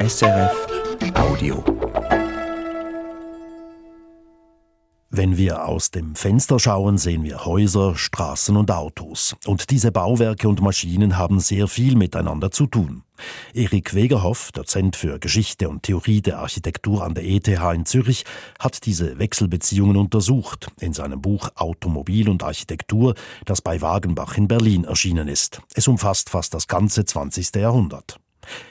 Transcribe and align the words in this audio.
SRF 0.00 0.66
Audio. 1.14 1.64
Wenn 5.10 5.36
wir 5.36 5.64
aus 5.66 5.90
dem 5.90 6.14
Fenster 6.14 6.60
schauen, 6.60 6.98
sehen 6.98 7.24
wir 7.24 7.44
Häuser, 7.44 7.96
Straßen 7.96 8.56
und 8.56 8.70
Autos. 8.70 9.34
Und 9.44 9.70
diese 9.70 9.90
Bauwerke 9.90 10.48
und 10.48 10.62
Maschinen 10.62 11.18
haben 11.18 11.40
sehr 11.40 11.66
viel 11.66 11.96
miteinander 11.96 12.52
zu 12.52 12.66
tun. 12.68 13.02
Erik 13.54 13.92
Wegerhoff, 13.92 14.52
Dozent 14.52 14.94
für 14.94 15.18
Geschichte 15.18 15.68
und 15.68 15.82
Theorie 15.82 16.22
der 16.22 16.38
Architektur 16.38 17.02
an 17.02 17.14
der 17.14 17.24
ETH 17.24 17.48
in 17.48 17.84
Zürich, 17.84 18.24
hat 18.60 18.86
diese 18.86 19.18
Wechselbeziehungen 19.18 19.96
untersucht 19.96 20.68
in 20.78 20.92
seinem 20.92 21.20
Buch 21.20 21.50
Automobil 21.56 22.28
und 22.28 22.44
Architektur, 22.44 23.16
das 23.46 23.62
bei 23.62 23.80
Wagenbach 23.80 24.36
in 24.36 24.46
Berlin 24.46 24.84
erschienen 24.84 25.26
ist. 25.26 25.60
Es 25.74 25.88
umfasst 25.88 26.30
fast 26.30 26.54
das 26.54 26.68
ganze 26.68 27.04
20. 27.04 27.56
Jahrhundert. 27.56 28.20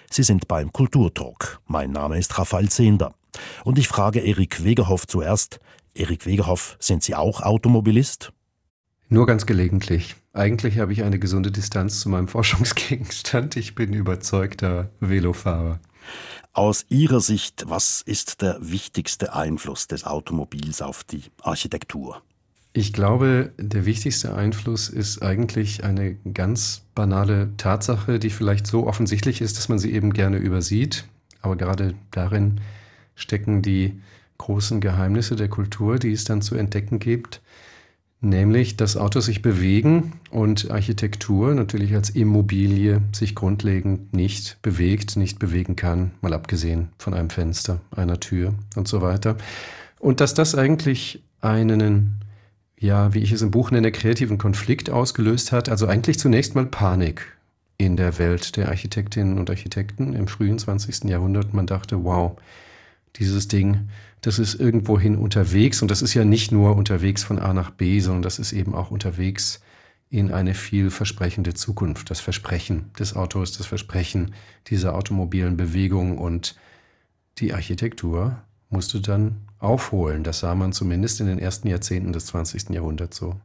Sie 0.09 0.23
sind 0.23 0.47
beim 0.47 0.71
Kulturtalk. 0.71 1.59
Mein 1.67 1.91
Name 1.91 2.17
ist 2.17 2.37
Raphael 2.37 2.69
Zehnder. 2.69 3.13
Und 3.63 3.77
ich 3.77 3.87
frage 3.87 4.19
Erik 4.19 4.63
Wegerhoff 4.63 5.07
zuerst, 5.07 5.59
Erik 5.93 6.25
Wegerhoff, 6.25 6.77
sind 6.79 7.03
Sie 7.03 7.15
auch 7.15 7.41
Automobilist? 7.41 8.31
Nur 9.09 9.25
ganz 9.25 9.45
gelegentlich. 9.45 10.15
Eigentlich 10.33 10.79
habe 10.79 10.93
ich 10.93 11.03
eine 11.03 11.17
gesunde 11.17 11.51
Distanz 11.51 12.01
zu 12.01 12.09
meinem 12.09 12.27
Forschungsgegenstand. 12.27 13.55
Ich 13.55 13.73
bin 13.75 13.93
überzeugter 13.93 14.89
Velofahrer. 14.99 15.79
Aus 16.53 16.85
Ihrer 16.89 17.19
Sicht, 17.19 17.65
was 17.67 18.01
ist 18.01 18.41
der 18.41 18.57
wichtigste 18.59 19.33
Einfluss 19.33 19.87
des 19.87 20.05
Automobils 20.05 20.81
auf 20.81 21.03
die 21.03 21.23
Architektur? 21.41 22.21
Ich 22.77 22.93
glaube, 22.93 23.53
der 23.57 23.87
wichtigste 23.87 24.35
Einfluss 24.35 24.87
ist 24.87 25.23
eigentlich 25.23 25.83
eine 25.83 26.13
ganz 26.35 26.83
banale 26.93 27.49
Tatsache, 27.57 28.19
die 28.19 28.29
vielleicht 28.29 28.67
so 28.67 28.85
offensichtlich 28.85 29.41
ist, 29.41 29.57
dass 29.57 29.67
man 29.67 29.79
sie 29.79 29.93
eben 29.93 30.13
gerne 30.13 30.37
übersieht. 30.37 31.05
Aber 31.41 31.55
gerade 31.55 31.95
darin 32.11 32.61
stecken 33.15 33.63
die 33.63 33.99
großen 34.37 34.79
Geheimnisse 34.79 35.35
der 35.35 35.47
Kultur, 35.47 35.97
die 35.97 36.11
es 36.11 36.23
dann 36.23 36.43
zu 36.43 36.53
entdecken 36.53 36.99
gibt. 36.99 37.41
Nämlich, 38.21 38.77
dass 38.77 38.95
Autos 38.95 39.25
sich 39.25 39.41
bewegen 39.41 40.13
und 40.29 40.69
Architektur 40.69 41.55
natürlich 41.55 41.95
als 41.95 42.11
Immobilie 42.11 43.01
sich 43.11 43.33
grundlegend 43.33 44.13
nicht 44.13 44.59
bewegt, 44.61 45.17
nicht 45.17 45.39
bewegen 45.39 45.75
kann, 45.75 46.11
mal 46.21 46.33
abgesehen 46.35 46.89
von 46.99 47.15
einem 47.15 47.31
Fenster, 47.31 47.81
einer 47.89 48.19
Tür 48.19 48.53
und 48.75 48.87
so 48.87 49.01
weiter. 49.01 49.35
Und 49.97 50.21
dass 50.21 50.35
das 50.35 50.53
eigentlich 50.53 51.23
einen 51.41 52.19
ja, 52.79 53.13
wie 53.13 53.19
ich 53.19 53.31
es 53.31 53.41
im 53.41 53.51
Buch 53.51 53.71
nenne, 53.71 53.91
kreativen 53.91 54.37
Konflikt 54.37 54.89
ausgelöst 54.89 55.51
hat. 55.51 55.69
Also 55.69 55.87
eigentlich 55.87 56.19
zunächst 56.19 56.55
mal 56.55 56.65
Panik 56.65 57.37
in 57.77 57.97
der 57.97 58.17
Welt 58.19 58.55
der 58.55 58.69
Architektinnen 58.69 59.37
und 59.37 59.49
Architekten 59.49 60.13
im 60.13 60.27
frühen 60.27 60.59
20. 60.59 61.05
Jahrhundert. 61.05 61.53
Man 61.53 61.67
dachte, 61.67 62.03
wow, 62.03 62.37
dieses 63.15 63.47
Ding, 63.47 63.89
das 64.21 64.39
ist 64.39 64.55
irgendwohin 64.55 65.15
unterwegs 65.15 65.81
und 65.81 65.89
das 65.89 66.01
ist 66.01 66.13
ja 66.13 66.25
nicht 66.25 66.51
nur 66.51 66.75
unterwegs 66.75 67.23
von 67.23 67.39
A 67.39 67.53
nach 67.53 67.71
B, 67.71 67.99
sondern 67.99 68.23
das 68.23 68.39
ist 68.39 68.51
eben 68.51 68.75
auch 68.75 68.91
unterwegs 68.91 69.61
in 70.09 70.31
eine 70.31 70.53
vielversprechende 70.53 71.53
Zukunft. 71.53 72.09
Das 72.09 72.19
Versprechen 72.19 72.91
des 72.97 73.15
Autos, 73.15 73.57
das 73.57 73.67
Versprechen 73.67 74.33
dieser 74.67 74.95
automobilen 74.95 75.57
Bewegung 75.57 76.17
und 76.17 76.55
die 77.39 77.53
Architektur 77.53 78.41
musste 78.69 79.01
dann 79.01 79.47
aufholen. 79.59 80.23
Das 80.23 80.39
sah 80.39 80.55
man 80.55 80.73
zumindest 80.73 81.19
in 81.19 81.27
den 81.27 81.39
ersten 81.39 81.67
Jahrzehnten 81.67 82.13
des 82.13 82.27
20. 82.27 82.69
Jahrhunderts 82.69 83.17
so. 83.17 83.35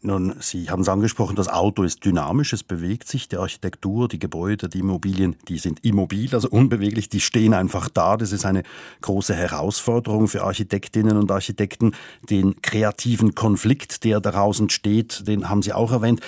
Nun, 0.00 0.36
Sie 0.38 0.70
haben 0.70 0.82
es 0.82 0.88
angesprochen, 0.88 1.34
das 1.34 1.48
Auto 1.48 1.82
ist 1.82 2.04
dynamisch, 2.04 2.52
es 2.52 2.62
bewegt 2.62 3.08
sich, 3.08 3.28
die 3.28 3.36
Architektur, 3.36 4.06
die 4.06 4.20
Gebäude, 4.20 4.68
die 4.68 4.78
Immobilien, 4.78 5.34
die 5.48 5.58
sind 5.58 5.84
immobil, 5.84 6.32
also 6.32 6.48
unbeweglich, 6.48 7.08
die 7.08 7.18
stehen 7.18 7.52
einfach 7.52 7.88
da. 7.88 8.16
Das 8.16 8.30
ist 8.30 8.46
eine 8.46 8.62
große 9.00 9.34
Herausforderung 9.34 10.28
für 10.28 10.44
Architektinnen 10.44 11.16
und 11.16 11.32
Architekten. 11.32 11.96
Den 12.30 12.62
kreativen 12.62 13.34
Konflikt, 13.34 14.04
der 14.04 14.20
daraus 14.20 14.60
entsteht, 14.60 15.26
den 15.26 15.48
haben 15.48 15.62
Sie 15.62 15.72
auch 15.72 15.90
erwähnt. 15.90 16.20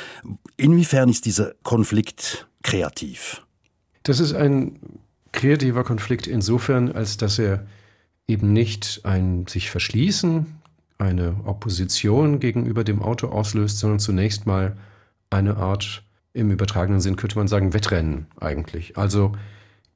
Inwiefern 0.57 1.09
ist 1.09 1.25
dieser 1.25 1.53
Konflikt 1.63 2.49
kreativ? 2.65 3.47
Das 4.03 4.19
ist 4.19 4.35
ein 4.35 4.81
kreativer 5.31 5.85
Konflikt 5.85 6.27
insofern, 6.27 6.91
als 6.91 7.19
dass 7.19 7.39
er 7.39 7.67
eben 8.31 8.53
nicht 8.53 9.01
ein 9.05 9.47
sich 9.47 9.71
verschließen, 9.71 10.47
eine 10.99 11.37
Opposition 11.45 12.41
gegenüber 12.41 12.85
dem 12.85 13.03
Auto 13.03 13.29
auslöst, 13.29 13.79
sondern 13.79 13.99
zunächst 13.99 14.47
mal 14.47 14.77
eine 15.31 15.57
Art, 15.57 16.03
im 16.33 16.51
übertragenen 16.51 17.01
Sinn 17.01 17.17
könnte 17.17 17.37
man 17.37 17.49
sagen, 17.49 17.73
Wettrennen 17.75 18.27
eigentlich. 18.39 18.97
Also 18.97 19.33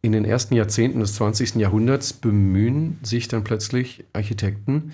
in 0.03 0.13
den 0.13 0.25
ersten 0.25 0.55
Jahrzehnten 0.55 1.01
des 1.01 1.15
20. 1.15 1.57
Jahrhunderts 1.57 2.13
bemühen 2.13 2.99
sich 3.03 3.29
dann 3.29 3.45
plötzlich 3.45 4.05
Architekten, 4.13 4.93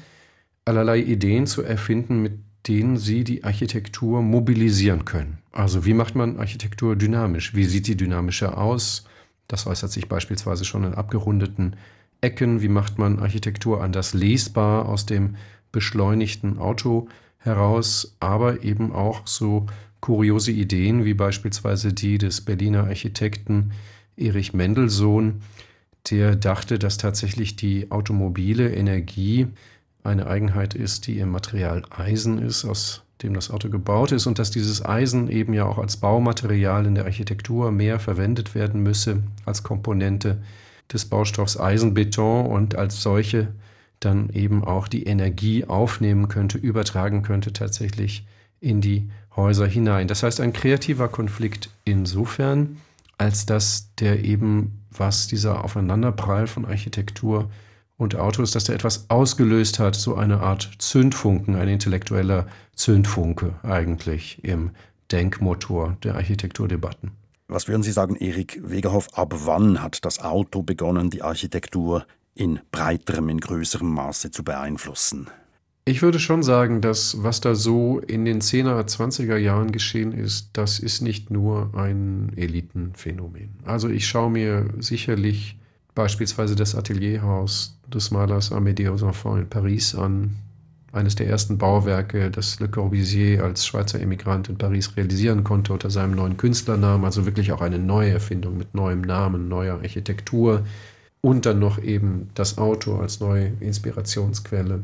allerlei 0.64 0.98
Ideen 0.98 1.46
zu 1.46 1.62
erfinden, 1.62 2.20
mit 2.22 2.34
denen 2.68 2.98
sie 2.98 3.24
die 3.24 3.44
Architektur 3.44 4.22
mobilisieren 4.22 5.06
können. 5.06 5.38
Also 5.50 5.86
wie 5.86 5.94
macht 5.94 6.14
man 6.14 6.38
Architektur 6.38 6.94
dynamisch? 6.94 7.54
Wie 7.54 7.64
sieht 7.64 7.86
sie 7.86 7.96
dynamischer 7.96 8.58
aus? 8.58 9.04
Das 9.48 9.66
äußert 9.66 9.90
sich 9.90 10.08
beispielsweise 10.08 10.64
schon 10.64 10.84
in 10.84 10.94
abgerundeten 10.94 11.76
Ecken, 12.20 12.60
wie 12.60 12.69
macht 12.69 12.98
man 12.98 13.19
Architektur 13.19 13.82
anders 13.82 14.14
lesbar 14.14 14.88
aus 14.88 15.06
dem 15.06 15.36
beschleunigten 15.72 16.58
Auto 16.58 17.08
heraus, 17.38 18.16
aber 18.20 18.62
eben 18.62 18.92
auch 18.92 19.26
so 19.26 19.66
kuriose 20.00 20.53
Ideen 20.53 21.04
wie 21.04 21.14
beispielsweise 21.14 21.92
die 21.92 22.19
des 22.19 22.41
Berliner 22.41 22.84
Architekten 22.84 23.72
Erich 24.16 24.53
Mendelssohn, 24.53 25.42
der 26.10 26.36
dachte, 26.36 26.78
dass 26.78 26.97
tatsächlich 26.97 27.56
die 27.56 27.91
automobile 27.91 28.72
Energie 28.75 29.48
eine 30.02 30.26
Eigenheit 30.26 30.75
ist, 30.75 31.06
die 31.06 31.19
im 31.19 31.31
Material 31.31 31.82
Eisen 31.91 32.38
ist, 32.38 32.64
aus 32.64 33.02
dem 33.22 33.34
das 33.34 33.50
Auto 33.50 33.69
gebaut 33.69 34.12
ist 34.12 34.26
und 34.26 34.38
dass 34.38 34.50
dieses 34.50 34.84
Eisen 34.84 35.28
eben 35.28 35.52
ja 35.52 35.66
auch 35.66 35.78
als 35.78 35.98
Baumaterial 35.98 36.87
in 36.87 36.94
der 36.94 37.04
Architektur 37.04 37.70
mehr 37.70 38.00
verwendet 38.00 38.54
werden 38.54 38.82
müsse 38.82 39.22
als 39.44 39.62
Komponente 39.62 40.42
des 40.92 41.04
Baustoffs 41.04 41.58
Eisenbeton 41.58 42.46
und 42.46 42.74
als 42.76 43.02
solche 43.02 43.48
dann 44.00 44.30
eben 44.30 44.64
auch 44.64 44.88
die 44.88 45.04
Energie 45.04 45.64
aufnehmen 45.64 46.28
könnte, 46.28 46.58
übertragen 46.58 47.22
könnte 47.22 47.52
tatsächlich 47.52 48.26
in 48.60 48.80
die 48.80 49.10
Häuser 49.36 49.66
hinein. 49.66 50.08
Das 50.08 50.22
heißt, 50.22 50.40
ein 50.40 50.52
kreativer 50.52 51.08
Konflikt 51.08 51.70
insofern, 51.84 52.78
als 53.18 53.46
dass 53.46 53.94
der 53.96 54.24
eben, 54.24 54.84
was 54.90 55.28
dieser 55.28 55.64
Aufeinanderprall 55.64 56.46
von 56.46 56.64
Architektur 56.64 57.50
und 57.96 58.16
Autos, 58.16 58.50
dass 58.50 58.64
der 58.64 58.74
etwas 58.74 59.10
ausgelöst 59.10 59.78
hat, 59.78 59.94
so 59.94 60.14
eine 60.16 60.40
Art 60.40 60.70
Zündfunken, 60.78 61.54
ein 61.54 61.68
intellektueller 61.68 62.46
Zündfunke 62.74 63.54
eigentlich 63.62 64.42
im 64.42 64.70
Denkmotor 65.12 65.96
der 66.02 66.14
Architekturdebatten. 66.14 67.19
Was 67.53 67.66
würden 67.66 67.83
Sie 67.83 67.91
sagen, 67.91 68.15
Erik 68.15 68.61
Wegerhoff, 68.62 69.09
ab 69.15 69.34
wann 69.44 69.83
hat 69.83 70.05
das 70.05 70.21
Auto 70.21 70.62
begonnen, 70.62 71.11
die 71.11 71.22
Architektur 71.22 72.06
in 72.37 72.61
breiterem, 72.71 73.28
in 73.28 73.41
größerem 73.41 73.93
Maße 73.93 74.31
zu 74.31 74.44
beeinflussen? 74.44 75.27
Ich 75.84 76.00
würde 76.00 76.21
schon 76.21 76.44
sagen, 76.44 76.81
dass 76.81 77.25
was 77.25 77.41
da 77.41 77.56
so 77.56 77.99
in 77.99 78.25
den 78.25 78.41
10er, 78.41 78.87
20er 78.87 79.37
Jahren 79.37 79.72
geschehen 79.72 80.12
ist, 80.12 80.50
das 80.53 80.78
ist 80.78 81.00
nicht 81.00 81.33
nur 81.33 81.75
ein 81.75 82.33
Elitenphänomen. 82.37 83.56
Also 83.65 83.88
ich 83.88 84.06
schaue 84.06 84.31
mir 84.31 84.69
sicherlich 84.78 85.59
beispielsweise 85.97 86.55
das 86.55 86.77
Atelierhaus 86.77 87.77
des 87.93 88.12
Malers 88.12 88.53
Amédée 88.53 88.88
aux 88.88 89.03
Enfants 89.03 89.41
in 89.41 89.49
Paris 89.49 89.97
an, 89.97 90.37
eines 90.92 91.14
der 91.14 91.28
ersten 91.28 91.58
Bauwerke, 91.58 92.30
das 92.30 92.58
Le 92.58 92.68
Corbusier 92.68 93.44
als 93.44 93.64
Schweizer 93.66 94.00
Emigrant 94.00 94.48
in 94.48 94.58
Paris 94.58 94.96
realisieren 94.96 95.44
konnte 95.44 95.72
unter 95.72 95.90
seinem 95.90 96.16
neuen 96.16 96.36
Künstlernamen, 96.36 97.04
also 97.04 97.26
wirklich 97.26 97.52
auch 97.52 97.60
eine 97.60 97.78
neue 97.78 98.10
Erfindung 98.10 98.58
mit 98.58 98.75
neuem 98.75 99.02
Namen, 99.02 99.48
neuer 99.48 99.75
Architektur. 99.75 100.64
Und 101.22 101.44
dann 101.46 101.58
noch 101.58 101.78
eben 101.82 102.31
das 102.34 102.56
Auto 102.56 102.96
als 102.96 103.20
neue 103.20 103.52
Inspirationsquelle. 103.60 104.82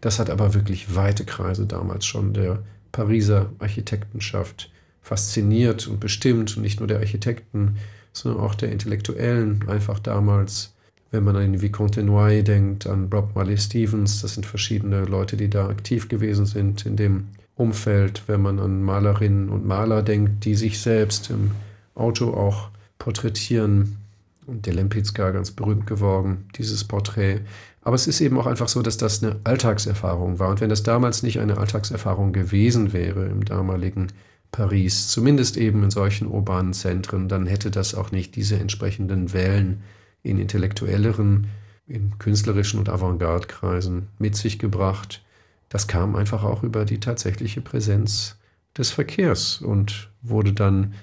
Das 0.00 0.18
hat 0.18 0.30
aber 0.30 0.54
wirklich 0.54 0.94
weite 0.94 1.24
Kreise 1.24 1.66
damals 1.66 2.04
schon 2.06 2.34
der 2.34 2.62
Pariser 2.92 3.50
Architektenschaft 3.58 4.70
fasziniert 5.00 5.86
und 5.88 5.98
bestimmt. 5.98 6.56
Und 6.56 6.62
nicht 6.62 6.80
nur 6.80 6.86
der 6.86 6.98
Architekten, 6.98 7.76
sondern 8.12 8.42
auch 8.42 8.54
der 8.54 8.70
Intellektuellen 8.70 9.68
einfach 9.68 9.98
damals 9.98 10.74
wenn 11.10 11.24
man 11.24 11.36
an 11.36 11.60
Vicomte 11.60 12.02
Noy 12.02 12.42
denkt, 12.44 12.86
an 12.86 13.08
Rob 13.12 13.34
Marley 13.34 13.58
Stevens, 13.58 14.22
das 14.22 14.34
sind 14.34 14.46
verschiedene 14.46 15.04
Leute, 15.04 15.36
die 15.36 15.50
da 15.50 15.68
aktiv 15.68 16.08
gewesen 16.08 16.46
sind 16.46 16.86
in 16.86 16.96
dem 16.96 17.28
Umfeld. 17.56 18.22
Wenn 18.26 18.42
man 18.42 18.58
an 18.60 18.82
Malerinnen 18.82 19.48
und 19.48 19.66
Maler 19.66 20.02
denkt, 20.02 20.44
die 20.44 20.54
sich 20.54 20.80
selbst 20.80 21.30
im 21.30 21.50
Auto 21.94 22.32
auch 22.32 22.70
porträtieren. 22.98 23.96
Und 24.46 24.66
der 24.66 24.74
Lempitzka 24.74 25.30
ganz 25.30 25.50
berühmt 25.50 25.86
geworden, 25.86 26.48
dieses 26.56 26.84
Porträt. 26.84 27.40
Aber 27.82 27.94
es 27.94 28.06
ist 28.06 28.20
eben 28.20 28.38
auch 28.38 28.46
einfach 28.46 28.68
so, 28.68 28.82
dass 28.82 28.96
das 28.96 29.22
eine 29.22 29.36
Alltagserfahrung 29.44 30.38
war. 30.38 30.48
Und 30.48 30.60
wenn 30.60 30.70
das 30.70 30.82
damals 30.82 31.22
nicht 31.22 31.40
eine 31.40 31.58
Alltagserfahrung 31.58 32.32
gewesen 32.32 32.92
wäre 32.92 33.26
im 33.26 33.44
damaligen 33.44 34.08
Paris, 34.50 35.08
zumindest 35.08 35.56
eben 35.56 35.84
in 35.84 35.90
solchen 35.90 36.26
urbanen 36.26 36.72
Zentren, 36.72 37.28
dann 37.28 37.46
hätte 37.46 37.70
das 37.70 37.94
auch 37.94 38.10
nicht 38.10 38.34
diese 38.36 38.58
entsprechenden 38.58 39.32
Wellen 39.32 39.82
in 40.22 40.38
intellektuelleren, 40.38 41.48
in 41.86 42.18
künstlerischen 42.18 42.78
und 42.78 42.88
Avantgarde-Kreisen 42.88 44.08
mit 44.18 44.36
sich 44.36 44.58
gebracht. 44.58 45.22
Das 45.68 45.86
kam 45.86 46.16
einfach 46.16 46.44
auch 46.44 46.62
über 46.62 46.84
die 46.84 47.00
tatsächliche 47.00 47.60
Präsenz 47.60 48.36
des 48.76 48.90
Verkehrs 48.90 49.60
und 49.60 50.10
wurde 50.22 50.52
dann 50.52 50.94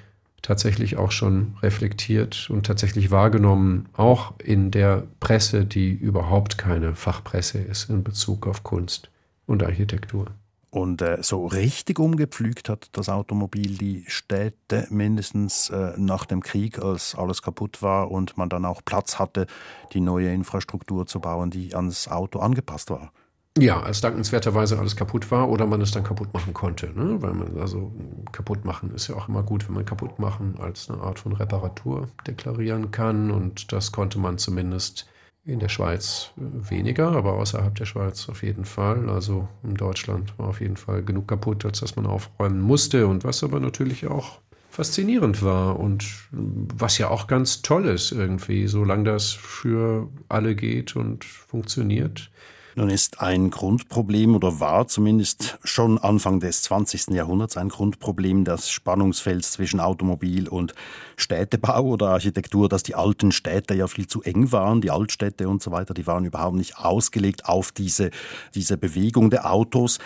tatsächlich 0.41 0.97
auch 0.97 1.11
schon 1.11 1.55
reflektiert 1.61 2.49
und 2.49 2.65
tatsächlich 2.65 3.11
wahrgenommen, 3.11 3.89
auch 3.93 4.33
in 4.39 4.71
der 4.71 5.03
Presse, 5.19 5.65
die 5.65 5.91
überhaupt 5.91 6.57
keine 6.57 6.95
Fachpresse 6.95 7.59
ist 7.59 7.89
in 7.89 8.03
Bezug 8.03 8.47
auf 8.47 8.63
Kunst 8.63 9.09
und 9.45 9.63
Architektur. 9.63 10.27
Und 10.69 11.01
äh, 11.01 11.19
so 11.21 11.45
richtig 11.45 11.97
umgepflügt 11.97 12.67
hat 12.67 12.89
das 12.91 13.07
Automobil 13.07 13.77
die 13.77 14.03
Städte 14.07 14.85
mindestens 14.89 15.69
äh, 15.69 15.93
nach 15.97 16.25
dem 16.25 16.41
Krieg, 16.41 16.79
als 16.79 17.15
alles 17.15 17.41
kaputt 17.41 17.81
war 17.81 18.11
und 18.11 18.37
man 18.37 18.49
dann 18.49 18.65
auch 18.65 18.81
Platz 18.83 19.17
hatte, 19.17 19.47
die 19.93 20.01
neue 20.01 20.33
Infrastruktur 20.33 21.05
zu 21.05 21.21
bauen, 21.21 21.51
die 21.51 21.73
ans 21.73 22.09
Auto 22.09 22.39
angepasst 22.39 22.89
war. 22.89 23.11
Ja, 23.57 23.81
als 23.81 24.01
dankenswerterweise 24.01 24.77
alles 24.77 24.95
kaputt 24.95 25.31
war 25.31 25.49
oder 25.49 25.65
man 25.65 25.81
es 25.81 25.89
dann 25.91 26.03
kaputt 26.03 26.31
machen 26.33 26.53
konnte. 26.53 26.87
Ne? 26.87 27.19
Weil 27.21 27.33
man, 27.33 27.57
also 27.57 27.91
kaputt 28.31 28.65
machen 28.65 28.91
ist 28.93 29.07
ja 29.07 29.15
auch 29.15 29.27
immer 29.29 29.41
gut, 29.41 29.67
wenn 29.67 29.75
man 29.75 29.85
kaputt 29.85 30.19
machen 30.19 30.59
als 30.59 30.89
eine 30.91 31.01
Art 31.01 31.17
von 31.17 31.33
Reparatur 31.33 32.07
deklarieren 32.27 32.91
kann. 32.91 33.31
Und 33.31 33.71
das 33.71 33.91
konnte 33.91 34.19
man 34.19 34.37
zumindest 34.37 35.07
in 35.47 35.59
der 35.59 35.69
Schweiz 35.69 36.31
weniger, 36.35 37.13
aber 37.13 37.33
außerhalb 37.33 37.73
der 37.73 37.85
Schweiz 37.85 38.27
auf 38.27 38.43
jeden 38.43 38.65
Fall. 38.65 39.09
Also 39.09 39.47
in 39.63 39.75
Deutschland 39.75 40.37
war 40.37 40.49
auf 40.49 40.59
jeden 40.59 40.75
Fall 40.75 41.03
genug 41.03 41.27
kaputt, 41.27 41.63
als 41.65 41.79
dass 41.79 41.95
man 41.95 42.05
aufräumen 42.05 42.59
musste. 42.59 43.07
Und 43.07 43.23
was 43.23 43.43
aber 43.43 43.61
natürlich 43.61 44.07
auch 44.07 44.39
faszinierend 44.69 45.41
war 45.41 45.79
und 45.79 46.05
was 46.31 46.97
ja 46.97 47.09
auch 47.09 47.27
ganz 47.27 47.61
toll 47.61 47.85
ist 47.85 48.11
irgendwie, 48.11 48.67
solange 48.67 49.05
das 49.05 49.31
für 49.31 50.09
alle 50.27 50.53
geht 50.53 50.95
und 50.95 51.23
funktioniert 51.23 52.29
nun 52.77 52.91
ist 52.91 53.21
ein 53.21 53.49
Grundproblem 53.49 54.35
oder 54.35 54.59
war 54.59 54.87
zumindest 54.87 55.57
schon 55.63 55.97
Anfang 55.97 56.39
des 56.39 56.61
20. 56.61 57.07
Jahrhunderts 57.07 57.57
ein 57.57 57.69
Grundproblem 57.69 58.45
das 58.45 58.69
Spannungsfeld 58.69 59.43
zwischen 59.45 59.79
Automobil 59.79 60.47
und 60.47 60.75
Städtebau 61.15 61.81
oder 61.85 62.09
Architektur, 62.09 62.69
dass 62.69 62.83
die 62.83 62.93
alten 62.93 63.31
Städte 63.31 63.73
ja 63.73 63.87
viel 63.87 64.05
zu 64.05 64.21
eng 64.21 64.51
waren, 64.51 64.81
die 64.81 64.91
Altstädte 64.91 65.49
und 65.49 65.63
so 65.63 65.71
weiter, 65.71 65.95
die 65.95 66.05
waren 66.05 66.25
überhaupt 66.25 66.55
nicht 66.55 66.77
ausgelegt 66.77 67.45
auf 67.45 67.71
diese, 67.71 68.11
diese 68.53 68.77
Bewegung 68.77 69.31
der 69.31 69.51
Autos. 69.51 69.97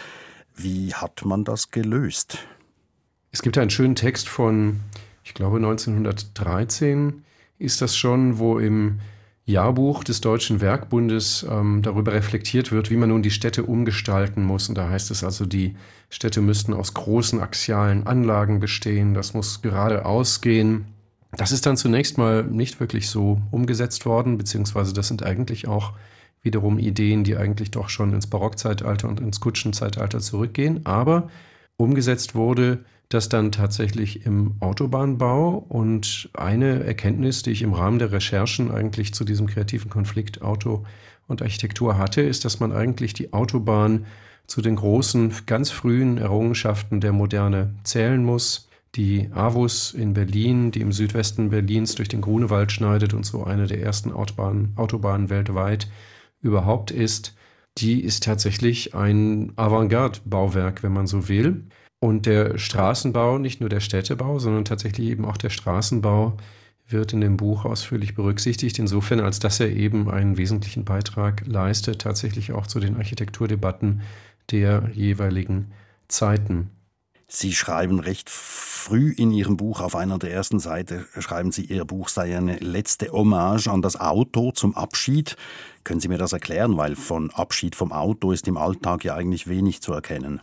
Wie 0.56 0.94
hat 0.94 1.26
man 1.26 1.44
das 1.44 1.72
gelöst? 1.72 2.38
Es 3.34 3.42
gibt 3.42 3.58
einen 3.58 3.70
schönen 3.70 3.96
Text 3.96 4.30
von, 4.30 4.80
ich 5.26 5.34
glaube 5.34 5.58
1913 5.58 7.26
ist 7.60 7.82
das 7.82 7.98
schon, 7.98 8.40
wo 8.40 8.60
im 8.60 9.02
Jahrbuch 9.46 10.04
des 10.04 10.22
Deutschen 10.22 10.62
Werkbundes 10.62 11.46
ähm, 11.50 11.82
darüber 11.82 12.14
reflektiert 12.14 12.72
wird, 12.72 12.92
wie 12.92 12.96
man 12.96 13.10
nun 13.10 13.24
die 13.24 13.32
Städte 13.32 13.64
umgestalten 13.64 14.44
muss. 14.44 14.70
Und 14.70 14.78
da 14.78 14.90
heißt 14.90 15.12
es 15.12 15.24
also, 15.24 15.46
die 15.46 15.76
Städte 16.10 16.42
müssten 16.42 16.74
aus 16.74 16.94
großen 16.94 17.40
axialen 17.40 18.06
Anlagen 18.06 18.60
bestehen. 18.60 19.14
Das 19.14 19.34
muss 19.34 19.62
geradeaus 19.62 20.42
gehen. 20.42 20.86
Das 21.32 21.52
ist 21.52 21.66
dann 21.66 21.78
zunächst 21.78 22.18
mal 22.18 22.44
nicht 22.44 22.80
wirklich 22.80 23.10
so 23.10 23.42
umgesetzt 23.52 24.06
worden, 24.06 24.38
beziehungsweise 24.38 24.94
das 24.94 25.08
sind 25.08 25.24
eigentlich 25.24 25.68
auch 25.68 25.94
wiederum 26.44 26.78
Ideen, 26.78 27.24
die 27.24 27.38
eigentlich 27.38 27.72
doch 27.72 27.90
schon 27.90 28.14
ins 28.14 28.28
Barockzeitalter 28.28 29.08
und 29.08 29.20
ins 29.20 29.40
Kutschenzeitalter 29.40 30.20
zurückgehen. 30.20 30.86
Aber 30.86 31.30
umgesetzt 31.78 32.36
wurde 32.36 32.84
das 33.14 33.30
dann 33.30 33.52
tatsächlich 33.52 34.26
im 34.26 34.56
Autobahnbau. 34.60 35.66
Und 35.70 36.30
eine 36.34 36.84
Erkenntnis, 36.84 37.44
die 37.44 37.52
ich 37.52 37.62
im 37.62 37.74
Rahmen 37.74 38.00
der 38.00 38.12
Recherchen 38.12 38.72
eigentlich 38.72 39.14
zu 39.14 39.24
diesem 39.24 39.48
kreativen 39.48 39.90
Konflikt 39.90 40.42
Auto 40.42 40.86
und 41.28 41.42
Architektur 41.42 41.98
hatte, 41.98 42.22
ist, 42.22 42.46
dass 42.46 42.60
man 42.60 42.72
eigentlich 42.72 43.14
die 43.14 43.34
Autobahn 43.34 44.06
zu 44.48 44.62
den 44.62 44.76
großen, 44.76 45.34
ganz 45.46 45.72
frühen 45.72 46.18
Errungenschaften 46.18 47.00
der 47.00 47.14
Moderne 47.14 47.76
zählen 47.84 48.24
muss. 48.24 48.68
Die 48.96 49.30
Avus 49.32 49.94
in 49.94 50.14
Berlin, 50.14 50.72
die 50.72 50.82
im 50.82 50.92
Südwesten 50.92 51.50
Berlins 51.50 51.96
durch 51.96 52.10
den 52.10 52.20
Grunewald 52.20 52.74
schneidet 52.74 53.14
und 53.14 53.26
so 53.26 53.46
eine 53.46 53.68
der 53.68 53.82
ersten 53.82 54.12
Autobahnen, 54.12 54.74
Autobahnen 54.76 55.30
weltweit 55.30 55.88
überhaupt 56.42 56.92
ist, 56.92 57.34
die 57.78 58.02
ist 58.02 58.24
tatsächlich 58.24 58.94
ein 58.94 59.54
Avantgarde-Bauwerk, 59.56 60.84
wenn 60.84 60.92
man 60.92 61.08
so 61.08 61.30
will. 61.30 61.64
Und 62.04 62.26
der 62.26 62.58
Straßenbau, 62.58 63.38
nicht 63.38 63.62
nur 63.62 63.70
der 63.70 63.80
Städtebau, 63.80 64.40
sondern 64.40 64.66
tatsächlich 64.66 65.08
eben 65.08 65.24
auch 65.24 65.38
der 65.38 65.52
Straßenbau 65.52 66.36
wird 66.88 67.14
in 67.14 67.22
dem 67.22 67.38
Buch 67.38 67.64
ausführlich 67.64 68.16
berücksichtigt, 68.16 68.80
insofern 68.80 69.20
als 69.20 69.38
dass 69.38 69.60
er 69.60 69.70
eben 69.70 70.10
einen 70.10 70.36
wesentlichen 70.36 70.84
Beitrag 70.84 71.46
leistet, 71.46 72.02
tatsächlich 72.02 72.54
auch 72.54 72.66
zu 72.66 72.80
den 72.80 72.98
Architekturdebatten 72.98 74.02
der 74.50 74.90
jeweiligen 74.94 75.72
Zeiten. 76.08 76.72
Sie 77.28 77.54
schreiben 77.54 78.00
recht 78.00 78.32
früh 78.32 79.14
in 79.14 79.32
Ihrem 79.32 79.56
Buch, 79.56 79.80
auf 79.80 79.96
einer 79.96 80.18
der 80.18 80.34
ersten 80.34 80.60
Seite, 80.60 81.06
schreiben 81.20 81.52
Sie, 81.52 81.66
Ihr 81.66 81.86
Buch 81.86 82.10
sei 82.10 82.36
eine 82.36 82.58
letzte 82.58 83.12
Hommage 83.12 83.68
an 83.68 83.84
das 83.84 83.98
Auto 83.98 84.52
zum 84.52 84.76
Abschied. 84.76 85.38
Können 85.84 86.02
Sie 86.02 86.10
mir 86.10 86.18
das 86.18 86.34
erklären? 86.34 86.76
Weil 86.78 86.96
von 86.96 87.30
Abschied 87.30 87.76
vom 87.76 87.94
Auto 87.94 88.32
ist 88.32 88.48
im 88.48 88.58
Alltag 88.58 89.06
ja 89.06 89.16
eigentlich 89.16 89.48
wenig 89.48 89.82
zu 89.82 89.94
erkennen. 89.94 90.42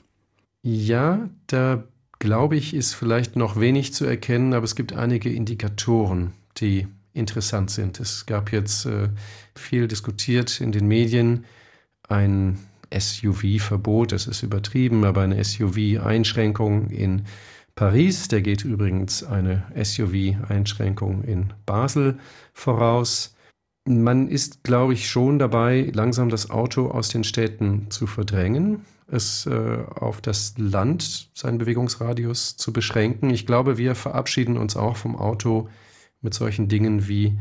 Ja, 0.70 1.30
da 1.46 1.82
glaube 2.18 2.56
ich, 2.56 2.74
ist 2.74 2.92
vielleicht 2.92 3.36
noch 3.36 3.58
wenig 3.58 3.94
zu 3.94 4.04
erkennen, 4.04 4.52
aber 4.52 4.64
es 4.64 4.76
gibt 4.76 4.92
einige 4.92 5.32
Indikatoren, 5.32 6.34
die 6.58 6.86
interessant 7.14 7.70
sind. 7.70 7.98
Es 8.00 8.26
gab 8.26 8.52
jetzt 8.52 8.84
äh, 8.84 9.08
viel 9.54 9.88
diskutiert 9.88 10.60
in 10.60 10.70
den 10.70 10.86
Medien, 10.86 11.46
ein 12.06 12.58
SUV-Verbot, 12.92 14.12
das 14.12 14.26
ist 14.26 14.42
übertrieben, 14.42 15.04
aber 15.04 15.22
eine 15.22 15.42
SUV-Einschränkung 15.42 16.90
in 16.90 17.22
Paris. 17.74 18.28
Der 18.28 18.42
geht 18.42 18.62
übrigens 18.62 19.24
eine 19.24 19.62
SUV-Einschränkung 19.74 21.24
in 21.24 21.54
Basel 21.64 22.18
voraus. 22.52 23.34
Man 23.86 24.28
ist, 24.28 24.64
glaube 24.64 24.92
ich, 24.92 25.08
schon 25.08 25.38
dabei, 25.38 25.90
langsam 25.94 26.28
das 26.28 26.50
Auto 26.50 26.88
aus 26.90 27.08
den 27.08 27.24
Städten 27.24 27.90
zu 27.90 28.06
verdrängen 28.06 28.84
es 29.10 29.46
äh, 29.46 29.78
auf 29.94 30.20
das 30.20 30.54
Land, 30.58 31.30
seinen 31.34 31.58
Bewegungsradius 31.58 32.56
zu 32.56 32.72
beschränken. 32.72 33.30
Ich 33.30 33.46
glaube, 33.46 33.78
wir 33.78 33.94
verabschieden 33.94 34.56
uns 34.56 34.76
auch 34.76 34.96
vom 34.96 35.16
Auto 35.16 35.68
mit 36.20 36.34
solchen 36.34 36.68
Dingen 36.68 37.08
wie 37.08 37.38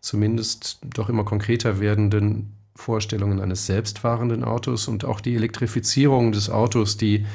zumindest 0.00 0.80
doch 0.84 1.08
immer 1.08 1.24
konkreter 1.24 1.80
werdenden 1.80 2.54
Vorstellungen 2.76 3.40
eines 3.40 3.66
selbstfahrenden 3.66 4.44
Autos 4.44 4.86
und 4.86 5.04
auch 5.04 5.20
die 5.20 5.34
Elektrifizierung 5.34 6.30
des 6.30 6.48
Autos, 6.48 6.96
die 6.96 7.26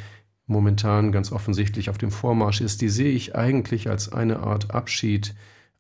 momentan 0.45 1.11
ganz 1.11 1.31
offensichtlich 1.31 1.89
auf 1.89 1.97
dem 1.97 2.11
Vormarsch 2.11 2.61
ist, 2.61 2.81
die 2.81 2.89
sehe 2.89 3.11
ich 3.11 3.35
eigentlich 3.35 3.89
als 3.89 4.11
eine 4.11 4.39
Art 4.39 4.71
Abschied 4.71 5.35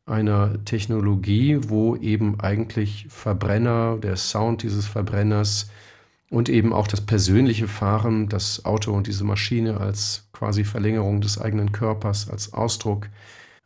einer 0.05 0.63
Technologie, 0.65 1.59
wo 1.67 1.95
eben 1.95 2.41
eigentlich 2.41 3.07
Verbrenner, 3.09 3.97
der 3.97 4.17
Sound 4.17 4.63
dieses 4.63 4.85
Verbrenners 4.85 5.69
und 6.33 6.49
eben 6.49 6.73
auch 6.73 6.87
das 6.87 7.01
persönliche 7.01 7.67
Fahren, 7.67 8.27
das 8.27 8.65
Auto 8.65 8.91
und 8.91 9.05
diese 9.05 9.23
Maschine 9.23 9.79
als 9.79 10.27
quasi 10.33 10.63
Verlängerung 10.63 11.21
des 11.21 11.39
eigenen 11.39 11.71
Körpers, 11.71 12.27
als 12.27 12.53
Ausdruck, 12.53 13.07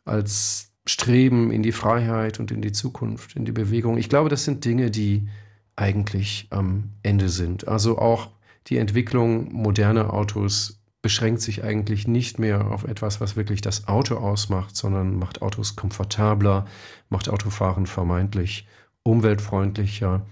als 0.04 0.70
Streben 0.86 1.50
in 1.50 1.62
die 1.62 1.72
Freiheit 1.72 2.38
und 2.40 2.50
in 2.50 2.60
die 2.60 2.72
Zukunft, 2.72 3.36
in 3.36 3.46
die 3.46 3.52
Bewegung. 3.52 3.96
Ich 3.96 4.10
glaube, 4.10 4.28
das 4.28 4.44
sind 4.44 4.66
Dinge, 4.66 4.90
die 4.90 5.28
eigentlich 5.76 6.46
am 6.50 6.90
Ende 7.02 7.30
sind. 7.30 7.66
Also 7.66 7.96
auch 7.98 8.28
die 8.66 8.76
Entwicklung 8.76 9.50
moderner 9.50 10.12
Autos 10.12 10.82
beschränkt 11.00 11.40
sich 11.40 11.64
eigentlich 11.64 12.06
nicht 12.06 12.38
mehr 12.38 12.70
auf 12.70 12.84
etwas, 12.84 13.18
was 13.18 13.34
wirklich 13.34 13.62
das 13.62 13.88
Auto 13.88 14.16
ausmacht, 14.16 14.76
sondern 14.76 15.18
macht 15.18 15.40
Autos 15.40 15.74
komfortabler, 15.74 16.66
macht 17.08 17.30
Autofahren 17.30 17.86
vermeintlich 17.86 18.68
umweltfreundlicher 19.04 20.26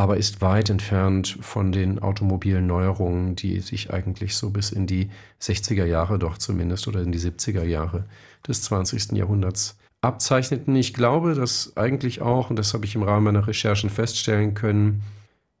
aber 0.00 0.16
ist 0.16 0.40
weit 0.40 0.70
entfernt 0.70 1.36
von 1.42 1.72
den 1.72 1.98
automobilen 1.98 2.66
Neuerungen, 2.66 3.36
die 3.36 3.60
sich 3.60 3.92
eigentlich 3.92 4.34
so 4.34 4.48
bis 4.48 4.72
in 4.72 4.86
die 4.86 5.10
60er 5.42 5.84
Jahre 5.84 6.18
doch 6.18 6.38
zumindest 6.38 6.88
oder 6.88 7.02
in 7.02 7.12
die 7.12 7.18
70er 7.18 7.64
Jahre 7.64 8.06
des 8.48 8.62
20. 8.62 9.12
Jahrhunderts 9.12 9.76
abzeichneten. 10.00 10.74
Ich 10.74 10.94
glaube, 10.94 11.34
dass 11.34 11.76
eigentlich 11.76 12.22
auch, 12.22 12.48
und 12.48 12.58
das 12.58 12.72
habe 12.72 12.86
ich 12.86 12.94
im 12.94 13.02
Rahmen 13.02 13.24
meiner 13.24 13.46
Recherchen 13.46 13.90
feststellen 13.90 14.54
können, 14.54 15.02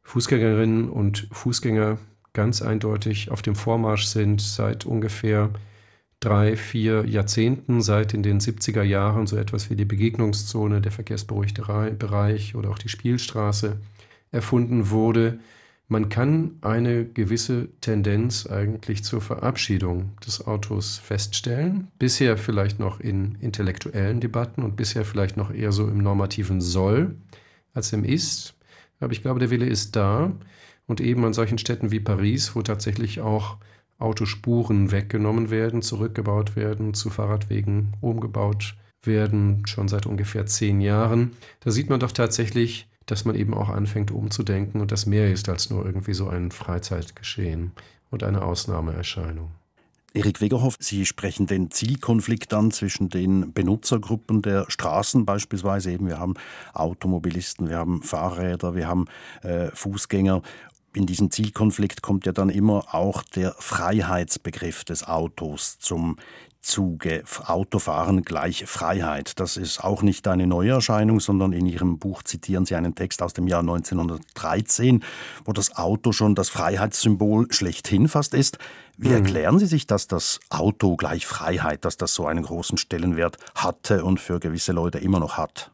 Fußgängerinnen 0.04 0.88
und 0.88 1.28
Fußgänger 1.32 1.98
ganz 2.32 2.62
eindeutig 2.62 3.30
auf 3.30 3.42
dem 3.42 3.54
Vormarsch 3.54 4.06
sind 4.06 4.40
seit 4.40 4.86
ungefähr 4.86 5.50
drei, 6.18 6.56
vier 6.56 7.04
Jahrzehnten, 7.04 7.82
seit 7.82 8.14
in 8.14 8.22
den 8.22 8.40
70er 8.40 8.84
Jahren 8.84 9.26
so 9.26 9.36
etwas 9.36 9.68
wie 9.68 9.76
die 9.76 9.84
Begegnungszone, 9.84 10.80
der 10.80 10.92
verkehrsberuhigte 10.92 11.60
Bereich 11.98 12.54
oder 12.54 12.70
auch 12.70 12.78
die 12.78 12.88
Spielstraße 12.88 13.76
erfunden 14.32 14.90
wurde, 14.90 15.40
man 15.92 16.08
kann 16.08 16.52
eine 16.60 17.04
gewisse 17.04 17.68
Tendenz 17.80 18.46
eigentlich 18.46 19.02
zur 19.02 19.20
Verabschiedung 19.20 20.12
des 20.24 20.46
Autos 20.46 20.98
feststellen. 20.98 21.88
Bisher 21.98 22.38
vielleicht 22.38 22.78
noch 22.78 23.00
in 23.00 23.34
intellektuellen 23.40 24.20
Debatten 24.20 24.62
und 24.62 24.76
bisher 24.76 25.04
vielleicht 25.04 25.36
noch 25.36 25.52
eher 25.52 25.72
so 25.72 25.88
im 25.88 25.98
normativen 25.98 26.60
Soll 26.60 27.16
als 27.74 27.92
im 27.92 28.04
Ist. 28.04 28.54
Aber 29.00 29.12
ich 29.12 29.22
glaube, 29.22 29.40
der 29.40 29.50
Wille 29.50 29.66
ist 29.66 29.96
da. 29.96 30.32
Und 30.86 31.00
eben 31.00 31.24
an 31.24 31.34
solchen 31.34 31.58
Städten 31.58 31.90
wie 31.90 32.00
Paris, 32.00 32.54
wo 32.54 32.62
tatsächlich 32.62 33.20
auch 33.20 33.56
Autospuren 33.98 34.92
weggenommen 34.92 35.50
werden, 35.50 35.82
zurückgebaut 35.82 36.54
werden, 36.54 36.94
zu 36.94 37.10
Fahrradwegen 37.10 37.94
umgebaut 38.00 38.76
werden, 39.02 39.66
schon 39.66 39.88
seit 39.88 40.06
ungefähr 40.06 40.46
zehn 40.46 40.80
Jahren, 40.80 41.32
da 41.60 41.70
sieht 41.70 41.90
man 41.90 42.00
doch 42.00 42.12
tatsächlich, 42.12 42.89
dass 43.10 43.24
man 43.24 43.34
eben 43.34 43.54
auch 43.54 43.68
anfängt 43.68 44.10
umzudenken 44.10 44.80
und 44.80 44.92
das 44.92 45.06
mehr 45.06 45.30
ist 45.32 45.48
als 45.48 45.70
nur 45.70 45.84
irgendwie 45.84 46.14
so 46.14 46.28
ein 46.28 46.50
Freizeitgeschehen 46.50 47.72
und 48.10 48.22
eine 48.22 48.42
Ausnahmeerscheinung. 48.42 49.50
Erik 50.12 50.40
Wegerhoff, 50.40 50.76
Sie 50.80 51.06
sprechen 51.06 51.46
den 51.46 51.70
Zielkonflikt 51.70 52.52
an 52.52 52.72
zwischen 52.72 53.10
den 53.10 53.52
Benutzergruppen 53.52 54.42
der 54.42 54.66
Straßen 54.68 55.24
beispielsweise. 55.24 55.92
Eben, 55.92 56.08
wir 56.08 56.18
haben 56.18 56.34
Automobilisten, 56.72 57.68
wir 57.68 57.76
haben 57.76 58.02
Fahrräder, 58.02 58.74
wir 58.74 58.88
haben 58.88 59.06
äh, 59.42 59.68
Fußgänger. 59.72 60.42
In 60.92 61.06
diesem 61.06 61.30
Zielkonflikt 61.30 62.02
kommt 62.02 62.26
ja 62.26 62.32
dann 62.32 62.50
immer 62.50 62.94
auch 62.94 63.22
der 63.22 63.54
Freiheitsbegriff 63.58 64.84
des 64.84 65.06
Autos 65.06 65.78
zum 65.78 66.16
Zuge. 66.62 67.22
Autofahren 67.46 68.22
gleich 68.22 68.66
Freiheit. 68.66 69.38
Das 69.40 69.56
ist 69.56 69.82
auch 69.82 70.02
nicht 70.02 70.28
eine 70.28 70.46
Neuerscheinung, 70.46 71.20
sondern 71.20 71.52
in 71.52 71.66
Ihrem 71.66 71.98
Buch 71.98 72.22
zitieren 72.22 72.66
Sie 72.66 72.74
einen 72.74 72.94
Text 72.94 73.22
aus 73.22 73.32
dem 73.32 73.46
Jahr 73.46 73.60
1913, 73.60 75.02
wo 75.44 75.52
das 75.52 75.76
Auto 75.76 76.12
schon 76.12 76.34
das 76.34 76.48
Freiheitssymbol 76.48 77.52
schlechthin 77.52 78.08
fast 78.08 78.34
ist. 78.34 78.58
Wie 78.96 79.08
mhm. 79.08 79.14
erklären 79.14 79.58
Sie 79.58 79.66
sich, 79.66 79.86
dass 79.86 80.06
das 80.06 80.40
Auto 80.50 80.96
gleich 80.96 81.24
Freiheit, 81.26 81.84
dass 81.84 81.96
das 81.96 82.14
so 82.14 82.26
einen 82.26 82.42
großen 82.42 82.78
Stellenwert 82.78 83.38
hatte 83.54 84.04
und 84.04 84.20
für 84.20 84.40
gewisse 84.40 84.72
Leute 84.72 84.98
immer 84.98 85.20
noch 85.20 85.38
hat? 85.38 85.70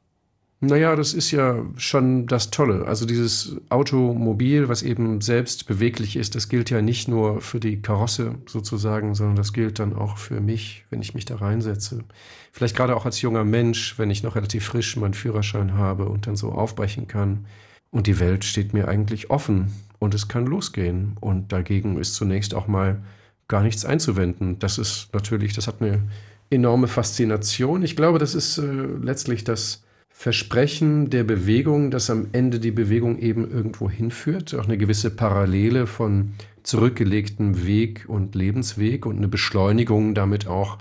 Naja, 0.66 0.96
das 0.96 1.14
ist 1.14 1.30
ja 1.30 1.64
schon 1.76 2.26
das 2.26 2.50
Tolle. 2.50 2.86
Also 2.86 3.06
dieses 3.06 3.56
Automobil, 3.68 4.68
was 4.68 4.82
eben 4.82 5.20
selbst 5.20 5.66
beweglich 5.66 6.16
ist, 6.16 6.34
das 6.34 6.48
gilt 6.48 6.70
ja 6.70 6.82
nicht 6.82 7.06
nur 7.06 7.40
für 7.40 7.60
die 7.60 7.80
Karosse 7.80 8.34
sozusagen, 8.46 9.14
sondern 9.14 9.36
das 9.36 9.52
gilt 9.52 9.78
dann 9.78 9.94
auch 9.94 10.18
für 10.18 10.40
mich, 10.40 10.84
wenn 10.90 11.00
ich 11.00 11.14
mich 11.14 11.24
da 11.24 11.36
reinsetze. 11.36 12.04
Vielleicht 12.52 12.76
gerade 12.76 12.96
auch 12.96 13.04
als 13.04 13.20
junger 13.20 13.44
Mensch, 13.44 13.98
wenn 13.98 14.10
ich 14.10 14.24
noch 14.24 14.34
relativ 14.34 14.64
frisch 14.64 14.96
meinen 14.96 15.14
Führerschein 15.14 15.74
habe 15.74 16.06
und 16.06 16.26
dann 16.26 16.36
so 16.36 16.50
aufbrechen 16.50 17.06
kann. 17.06 17.46
Und 17.90 18.08
die 18.08 18.18
Welt 18.18 18.44
steht 18.44 18.72
mir 18.72 18.88
eigentlich 18.88 19.30
offen 19.30 19.72
und 20.00 20.14
es 20.14 20.26
kann 20.26 20.46
losgehen. 20.46 21.16
Und 21.20 21.52
dagegen 21.52 21.98
ist 21.98 22.14
zunächst 22.14 22.54
auch 22.54 22.66
mal 22.66 23.02
gar 23.46 23.62
nichts 23.62 23.84
einzuwenden. 23.84 24.58
Das 24.58 24.78
ist 24.78 25.10
natürlich, 25.12 25.52
das 25.52 25.68
hat 25.68 25.80
eine 25.80 26.02
enorme 26.50 26.88
Faszination. 26.88 27.82
Ich 27.82 27.94
glaube, 27.94 28.18
das 28.18 28.34
ist 28.34 28.58
äh, 28.58 28.64
letztlich 28.64 29.44
das 29.44 29.85
Versprechen 30.18 31.10
der 31.10 31.24
Bewegung, 31.24 31.90
dass 31.90 32.08
am 32.08 32.28
Ende 32.32 32.58
die 32.58 32.70
Bewegung 32.70 33.18
eben 33.18 33.48
irgendwo 33.48 33.90
hinführt, 33.90 34.54
auch 34.54 34.64
eine 34.64 34.78
gewisse 34.78 35.10
Parallele 35.10 35.86
von 35.86 36.32
zurückgelegtem 36.62 37.66
Weg 37.66 38.06
und 38.08 38.34
Lebensweg 38.34 39.04
und 39.04 39.18
eine 39.18 39.28
Beschleunigung 39.28 40.14
damit 40.14 40.46
auch 40.48 40.78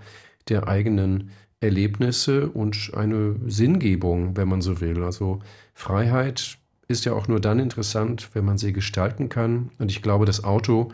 der 0.47 0.69
eigenen 0.69 1.31
Erlebnisse 1.59 2.49
und 2.49 2.91
eine 2.95 3.35
Sinngebung, 3.45 4.37
wenn 4.37 4.47
man 4.47 4.61
so 4.61 4.79
will. 4.79 5.03
Also 5.03 5.41
Freiheit 5.73 6.57
ist 6.87 7.03
ja 7.03 7.11
auch 7.11 7.27
nur 7.27 7.41
dann 7.41 7.59
interessant, 7.59 8.29
wenn 8.33 8.45
man 8.45 8.57
sie 8.57 8.71
gestalten 8.71 9.27
kann. 9.27 9.69
Und 9.79 9.91
ich 9.91 10.01
glaube, 10.01 10.25
das 10.25 10.45
Auto 10.45 10.93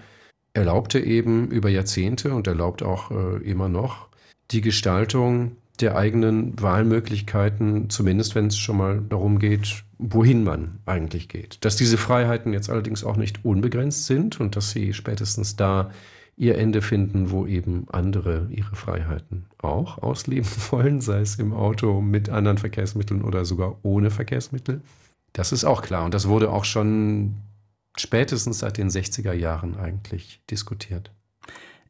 erlaubte 0.53 0.99
eben 0.99 1.51
über 1.51 1.69
Jahrzehnte 1.69 2.33
und 2.33 2.47
erlaubt 2.47 2.81
auch 2.81 3.11
äh, 3.11 3.37
immer 3.43 3.69
noch 3.69 4.07
die 4.49 4.61
Gestaltung 4.61 5.57
der 5.81 5.95
eigenen 5.95 6.59
Wahlmöglichkeiten, 6.61 7.89
zumindest 7.89 8.35
wenn 8.35 8.47
es 8.47 8.57
schon 8.57 8.77
mal 8.77 9.01
darum 9.01 9.39
geht, 9.39 9.83
wohin 9.97 10.43
man 10.43 10.79
eigentlich 10.85 11.27
geht. 11.27 11.63
Dass 11.65 11.75
diese 11.75 11.97
Freiheiten 11.97 12.53
jetzt 12.53 12.69
allerdings 12.69 13.03
auch 13.03 13.17
nicht 13.17 13.43
unbegrenzt 13.45 14.05
sind 14.05 14.39
und 14.39 14.55
dass 14.55 14.71
sie 14.71 14.93
spätestens 14.93 15.55
da 15.55 15.91
ihr 16.37 16.57
Ende 16.57 16.81
finden, 16.81 17.29
wo 17.29 17.45
eben 17.45 17.85
andere 17.91 18.47
ihre 18.49 18.75
Freiheiten 18.75 19.45
auch 19.59 19.97
ausleben 19.99 20.49
wollen, 20.71 21.01
sei 21.01 21.19
es 21.19 21.35
im 21.35 21.53
Auto 21.53 22.01
mit 22.01 22.29
anderen 22.29 22.57
Verkehrsmitteln 22.57 23.21
oder 23.21 23.45
sogar 23.45 23.77
ohne 23.83 24.09
Verkehrsmittel. 24.09 24.81
Das 25.33 25.51
ist 25.51 25.65
auch 25.65 25.81
klar 25.81 26.05
und 26.05 26.13
das 26.13 26.27
wurde 26.27 26.51
auch 26.51 26.65
schon 26.65 27.35
spätestens 27.97 28.59
seit 28.59 28.77
den 28.77 28.89
60er 28.89 29.33
Jahren 29.33 29.77
eigentlich 29.77 30.41
diskutiert. 30.49 31.11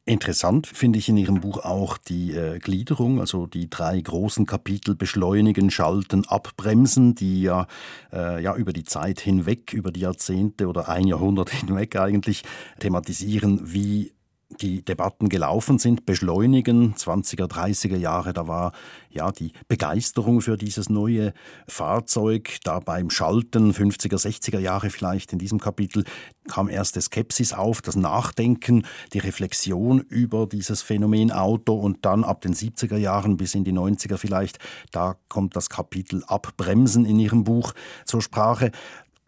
Interessant 0.03 0.65
finde 0.65 0.97
ich 0.97 1.09
in 1.09 1.17
Ihrem 1.17 1.41
Buch 1.41 1.63
auch 1.63 1.97
die 1.97 2.31
äh, 2.31 2.57
Gliederung, 2.57 3.19
also 3.19 3.45
die 3.45 3.69
drei 3.69 4.01
großen 4.01 4.47
Kapitel 4.47 4.95
Beschleunigen, 4.95 5.69
Schalten, 5.69 6.25
Abbremsen, 6.25 7.13
die 7.13 7.43
ja, 7.43 7.67
äh, 8.11 8.41
ja 8.41 8.55
über 8.55 8.73
die 8.73 8.83
Zeit 8.83 9.19
hinweg, 9.19 9.73
über 9.73 9.91
die 9.91 9.99
Jahrzehnte 9.99 10.67
oder 10.67 10.89
ein 10.89 11.05
Jahrhundert 11.05 11.49
hinweg 11.51 11.95
eigentlich 11.97 12.43
thematisieren, 12.79 13.71
wie 13.71 14.11
die 14.59 14.83
Debatten 14.83 15.29
gelaufen 15.29 15.79
sind, 15.79 16.05
beschleunigen, 16.05 16.95
20er, 16.95 17.47
30er 17.47 17.95
Jahre, 17.95 18.33
da 18.33 18.47
war 18.47 18.73
ja 19.09 19.31
die 19.31 19.53
Begeisterung 19.67 20.41
für 20.41 20.57
dieses 20.57 20.89
neue 20.89 21.33
Fahrzeug, 21.67 22.57
da 22.63 22.79
beim 22.79 23.09
Schalten, 23.09 23.71
50er, 23.71 24.17
60er 24.17 24.59
Jahre 24.59 24.89
vielleicht 24.89 25.33
in 25.33 25.39
diesem 25.39 25.59
Kapitel, 25.59 26.03
kam 26.47 26.69
erste 26.69 27.01
Skepsis 27.01 27.53
auf, 27.53 27.81
das 27.81 27.95
Nachdenken, 27.95 28.85
die 29.13 29.19
Reflexion 29.19 29.99
über 29.99 30.47
dieses 30.47 30.81
Phänomen 30.81 31.31
Auto 31.31 31.75
und 31.75 32.05
dann 32.05 32.23
ab 32.23 32.41
den 32.41 32.53
70er 32.53 32.97
Jahren 32.97 33.37
bis 33.37 33.55
in 33.55 33.63
die 33.63 33.73
90er 33.73 34.17
vielleicht, 34.17 34.59
da 34.91 35.15
kommt 35.29 35.55
das 35.55 35.69
Kapitel 35.69 36.23
Abbremsen 36.25 37.05
in 37.05 37.19
Ihrem 37.19 37.43
Buch 37.43 37.73
zur 38.05 38.21
Sprache. 38.21 38.71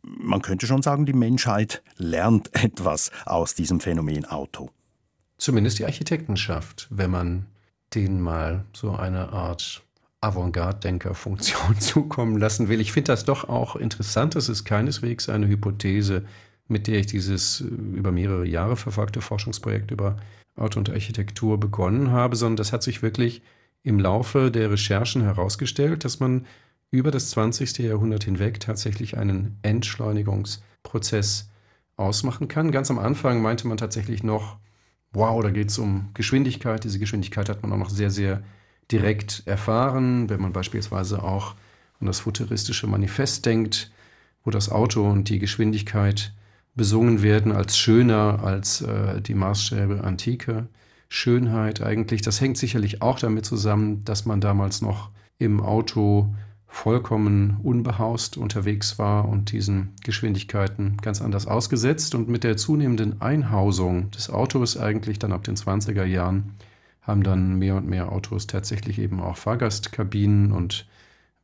Man 0.01 0.42
könnte 0.42 0.68
schon 0.68 0.82
sagen, 0.82 1.06
die 1.06 1.13
Menschheit 1.13 1.82
lernt 1.98 2.50
etwas 2.63 3.12
aus 3.25 3.56
diesem 3.56 3.80
Phänomen 3.80 4.25
Auto 4.25 4.70
zumindest 5.44 5.80
die 5.80 5.86
Architektenschaft, 5.86 6.88
wenn 6.90 7.12
man 7.12 7.46
denen 7.94 8.22
mal 8.22 8.64
so 8.74 8.92
eine 8.92 9.34
Art 9.34 9.84
Avantgarde-Denker-Funktion 10.22 11.80
zukommen 11.80 12.38
lassen 12.38 12.70
will. 12.70 12.80
Ich 12.80 12.94
finde 12.94 13.12
das 13.12 13.26
doch 13.26 13.50
auch 13.50 13.76
interessant. 13.76 14.36
Das 14.36 14.48
ist 14.48 14.64
keineswegs 14.64 15.28
eine 15.28 15.48
Hypothese, 15.48 16.24
mit 16.70 16.88
der 16.88 17.00
ich 17.00 17.08
dieses 17.08 17.60
äh, 17.60 17.66
über 17.66 18.12
mehrere 18.14 18.48
Jahre 18.48 18.78
verfolgte 18.78 19.20
Forschungsprojekt 19.20 19.92
über 19.92 20.16
Auto 20.56 20.80
und 20.80 20.90
Architektur 20.90 21.60
begonnen 21.60 22.12
habe, 22.12 22.38
sondern 22.38 22.58
das 22.58 22.72
hat 22.72 22.84
sich 22.84 23.02
wirklich 23.02 23.42
im 23.84 24.00
Laufe 24.00 24.50
der 24.50 24.72
Recherchen 24.72 25.24
herausgestellt, 25.24 26.06
dass 26.06 26.22
man 26.22 26.46
über 26.90 27.12
das 27.12 27.32
20. 27.32 27.80
Jahrhundert 27.80 28.24
hinweg 28.24 28.62
tatsächlich 28.62 29.18
einen 29.18 29.58
Entschleunigungsprozess 29.62 31.50
ausmachen 31.98 32.48
kann. 32.48 32.72
Ganz 32.72 32.90
am 32.90 33.00
Anfang 33.00 33.42
meinte 33.42 33.68
man 33.68 33.78
tatsächlich 33.78 34.24
noch, 34.24 34.58
wow, 35.13 35.41
da 35.41 35.51
geht 35.51 35.70
es 35.70 35.77
um 35.77 36.10
Geschwindigkeit. 36.13 36.84
Diese 36.84 37.00
Geschwindigkeit 37.00 37.50
hat 37.50 37.62
man 37.62 37.72
auch 37.72 37.77
noch 37.77 37.89
sehr, 37.89 38.10
sehr 38.10 38.43
direkt 38.91 39.43
erfahren, 39.46 40.29
wenn 40.29 40.41
man 40.41 40.53
beispielsweise 40.53 41.24
auch 41.24 41.55
an 42.00 42.08
das 42.08 42.22
futuristische 42.22 42.88
Manifest 42.88 43.46
denkt, 43.46 43.91
wo 44.43 44.51
das 44.51 44.70
Auto 44.70 45.10
und 45.10 45.29
die 45.29 45.39
Geschwindigkeit 45.39 46.34
besungen 46.75 47.22
werden 47.22 47.51
als 47.51 47.77
schöner 47.77 48.43
als 48.43 48.82
äh, 48.82 49.22
die 49.22 49.36
Maßstäbe 49.36 50.03
antike 50.03 50.67
Schönheit 51.08 51.82
eigentlich. 51.82 52.24
Das 52.24 52.41
hängt 52.41 52.58
sicherlich 52.58 53.01
auch 53.01 53.20
damit 53.20 53.46
zusammen, 53.46 54.03
dass 54.03 54.25
man 54.25 54.41
damals 54.41 54.82
noch 54.82 55.12
im 55.38 55.62
Auto 55.62 56.34
vollkommen 56.74 57.60
unbehaust 57.62 58.36
unterwegs 58.36 58.98
war 58.98 59.30
und 59.30 59.51
diesen 59.51 59.94
Geschwindigkeiten 60.03 60.98
ganz 61.03 61.22
anders 61.22 61.46
ausgesetzt. 61.46 62.15
Und 62.15 62.30
mit 62.30 62.44
der 62.44 62.58
zunehmenden 62.58 63.22
Einhausung 63.22 64.10
des 64.10 64.32
Autos 64.32 64.75
eigentlich 64.75 65.20
dann 65.20 65.32
ab 65.32 65.44
den 65.44 65.56
20er 65.56 66.03
Jahren 66.03 66.56
haben 67.03 67.22
dann 67.22 67.60
mehr 67.60 67.75
und 67.75 67.88
mehr 67.88 68.12
Autos 68.12 68.48
tatsächlich 68.48 68.98
eben 68.98 69.22
auch 69.22 69.38
Fahrgastkabinen 69.38 70.51
und 70.51 70.88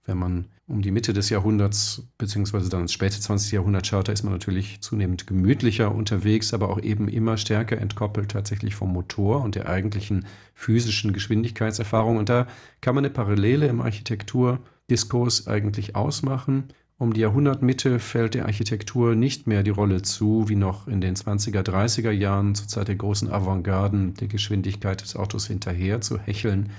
wenn 0.05 0.17
man 0.17 0.45
um 0.67 0.81
die 0.81 0.89
Mitte 0.89 1.13
des 1.13 1.29
Jahrhunderts 1.29 2.07
beziehungsweise 2.17 2.69
dann 2.69 2.81
ins 2.81 2.93
späte 2.93 3.19
20. 3.19 3.51
Jahrhundert 3.51 3.85
schaut, 3.85 4.07
da 4.07 4.11
ist 4.11 4.23
man 4.23 4.33
natürlich 4.33 4.81
zunehmend 4.81 5.27
gemütlicher 5.27 5.93
unterwegs, 5.93 6.55
aber 6.55 6.69
auch 6.69 6.81
eben 6.81 7.07
immer 7.07 7.37
stärker 7.37 7.77
entkoppelt 7.77 8.31
tatsächlich 8.31 8.73
vom 8.73 8.91
Motor 8.91 9.43
und 9.43 9.53
der 9.53 9.69
eigentlichen 9.69 10.25
physischen 10.55 11.13
Geschwindigkeitserfahrung. 11.13 12.17
Und 12.17 12.29
da 12.29 12.47
kann 12.81 12.95
man 12.95 13.05
eine 13.05 13.13
Parallele 13.13 13.67
im 13.67 13.81
Architektur 13.81 14.59
Diskurs 14.89 15.47
eigentlich 15.47 15.95
ausmachen. 15.95 16.65
Um 16.97 17.13
die 17.13 17.21
Jahrhundertmitte 17.21 17.99
fällt 17.99 18.33
der 18.33 18.45
Architektur 18.45 19.15
nicht 19.15 19.47
mehr 19.47 19.63
die 19.63 19.69
Rolle 19.69 20.01
zu, 20.01 20.49
wie 20.49 20.55
noch 20.55 20.87
in 20.87 20.99
den 20.99 21.15
20er, 21.15 21.61
30er 21.61 22.11
Jahren 22.11 22.55
zur 22.55 22.67
Zeit 22.67 22.89
der 22.89 22.95
großen 22.95 23.31
Avantgarden 23.31 24.15
der 24.15 24.27
Geschwindigkeit 24.27 25.01
des 25.01 25.15
Autos 25.15 25.47
hinterher 25.47 26.01
zu 26.01 26.19
hecheln, 26.19 26.71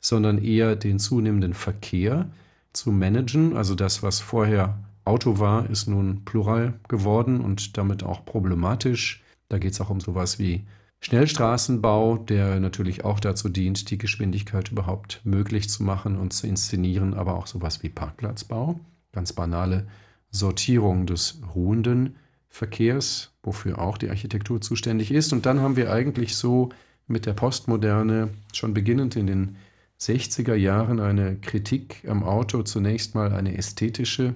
sondern 0.00 0.38
eher 0.38 0.74
den 0.74 0.98
zunehmenden 0.98 1.52
Verkehr 1.52 2.30
zu 2.72 2.92
managen, 2.92 3.56
also 3.56 3.74
das, 3.74 4.02
was 4.02 4.20
vorher 4.20 4.78
Auto 5.04 5.38
war, 5.38 5.68
ist 5.68 5.88
nun 5.88 6.24
Plural 6.24 6.74
geworden 6.88 7.40
und 7.40 7.76
damit 7.76 8.02
auch 8.02 8.24
problematisch. 8.24 9.22
Da 9.48 9.58
geht 9.58 9.72
es 9.72 9.80
auch 9.80 9.90
um 9.90 10.00
sowas 10.00 10.38
wie 10.38 10.64
Schnellstraßenbau, 11.00 12.18
der 12.18 12.58
natürlich 12.60 13.04
auch 13.04 13.20
dazu 13.20 13.48
dient, 13.48 13.90
die 13.90 13.98
Geschwindigkeit 13.98 14.70
überhaupt 14.70 15.20
möglich 15.24 15.70
zu 15.70 15.82
machen 15.82 16.16
und 16.16 16.32
zu 16.32 16.46
inszenieren, 16.46 17.14
aber 17.14 17.36
auch 17.36 17.46
sowas 17.46 17.82
wie 17.82 17.88
Parkplatzbau, 17.88 18.80
ganz 19.12 19.32
banale 19.32 19.86
Sortierung 20.30 21.06
des 21.06 21.40
ruhenden 21.54 22.16
Verkehrs, 22.48 23.32
wofür 23.42 23.78
auch 23.78 23.98
die 23.98 24.10
Architektur 24.10 24.60
zuständig 24.60 25.12
ist. 25.12 25.32
Und 25.32 25.46
dann 25.46 25.60
haben 25.60 25.76
wir 25.76 25.92
eigentlich 25.92 26.34
so 26.34 26.70
mit 27.06 27.26
der 27.26 27.32
Postmoderne 27.32 28.30
schon 28.52 28.74
beginnend 28.74 29.16
in 29.16 29.26
den 29.26 29.56
60er 30.00 30.54
Jahren 30.54 31.00
eine 31.00 31.36
Kritik 31.36 32.04
am 32.08 32.22
Auto, 32.22 32.62
zunächst 32.62 33.14
mal 33.14 33.32
eine 33.32 33.56
ästhetische, 33.56 34.34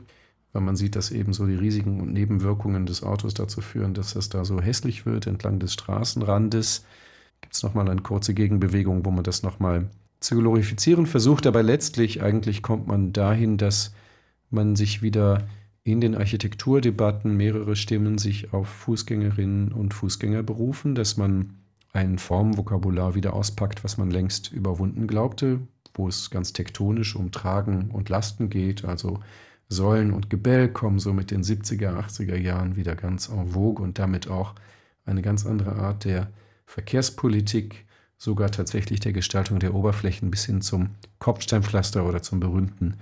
weil 0.53 0.63
man 0.63 0.77
sieht, 0.77 0.97
dass 0.97 1.11
eben 1.11 1.33
so 1.33 1.47
die 1.47 1.55
Risiken 1.55 2.01
und 2.01 2.13
Nebenwirkungen 2.13 2.87
des 2.87 3.03
Autos 3.03 3.35
dazu 3.35 3.61
führen, 3.61 3.95
dass 3.95 4.17
es 4.17 4.29
da 4.29 4.45
so 4.45 4.61
hässlich 4.61 5.07
wird 5.07 5.27
entlang 5.27 5.59
des 5.59 5.73
Straßenrandes. 5.73 6.85
Gibt 7.41 7.55
es 7.55 7.63
nochmal 7.63 7.89
eine 7.89 8.03
kurze 8.03 8.35
Gegenbewegung, 8.35 9.05
wo 9.05 9.11
man 9.11 9.25
das 9.25 9.43
nochmal 9.43 9.89
zu 10.21 10.37
glorifizieren 10.37 11.07
versucht, 11.07 11.47
aber 11.47 11.63
letztlich 11.63 12.23
eigentlich 12.23 12.63
kommt 12.63 12.87
man 12.87 13.13
dahin, 13.13 13.57
dass 13.57 13.93
man 14.51 14.77
sich 14.77 15.03
wieder 15.03 15.49
in 15.85 16.01
den 16.01 16.15
Architekturdebatten 16.15 17.37
mehrere 17.37 17.75
Stimmen 17.75 18.19
sich 18.19 18.53
auf 18.53 18.69
Fußgängerinnen 18.69 19.73
und 19.73 19.95
Fußgänger 19.95 20.43
berufen, 20.45 20.95
dass 20.95 21.17
man 21.17 21.55
ein 21.93 22.19
Formvokabular 22.19 23.15
wieder 23.15 23.35
auspackt, 23.35 23.83
was 23.83 23.99
man 23.99 24.11
längst 24.11 24.53
überwunden 24.53 25.07
glaubte, 25.07 25.61
wo 25.95 26.09
es 26.09 26.31
ganz 26.31 26.53
tektonisch 26.53 27.17
um 27.17 27.33
Tragen 27.33 27.91
und 27.91 28.09
Lasten 28.09 28.49
geht, 28.49 28.85
also 28.85 29.21
Säulen 29.73 30.13
und 30.13 30.31
Gebell 30.31 30.69
kommen 30.69 30.99
so 30.99 31.13
mit 31.13 31.31
den 31.31 31.43
70er, 31.43 31.97
80er 31.99 32.37
Jahren 32.37 32.77
wieder 32.77 32.95
ganz 32.95 33.29
en 33.29 33.49
vogue 33.49 33.83
und 33.83 33.99
damit 33.99 34.29
auch 34.29 34.55
eine 35.05 35.23
ganz 35.23 35.47
andere 35.47 35.77
Art 35.77 36.05
der 36.05 36.31
Verkehrspolitik, 36.67 37.87
sogar 38.17 38.51
tatsächlich 38.51 39.01
der 39.01 39.13
Gestaltung 39.13 39.59
der 39.59 39.75
Oberflächen 39.75 40.31
bis 40.31 40.45
hin 40.45 40.61
zum 40.61 40.91
Kopfsteinpflaster 41.19 42.07
oder 42.07 42.23
zum 42.23 42.39
berühmten 42.39 42.99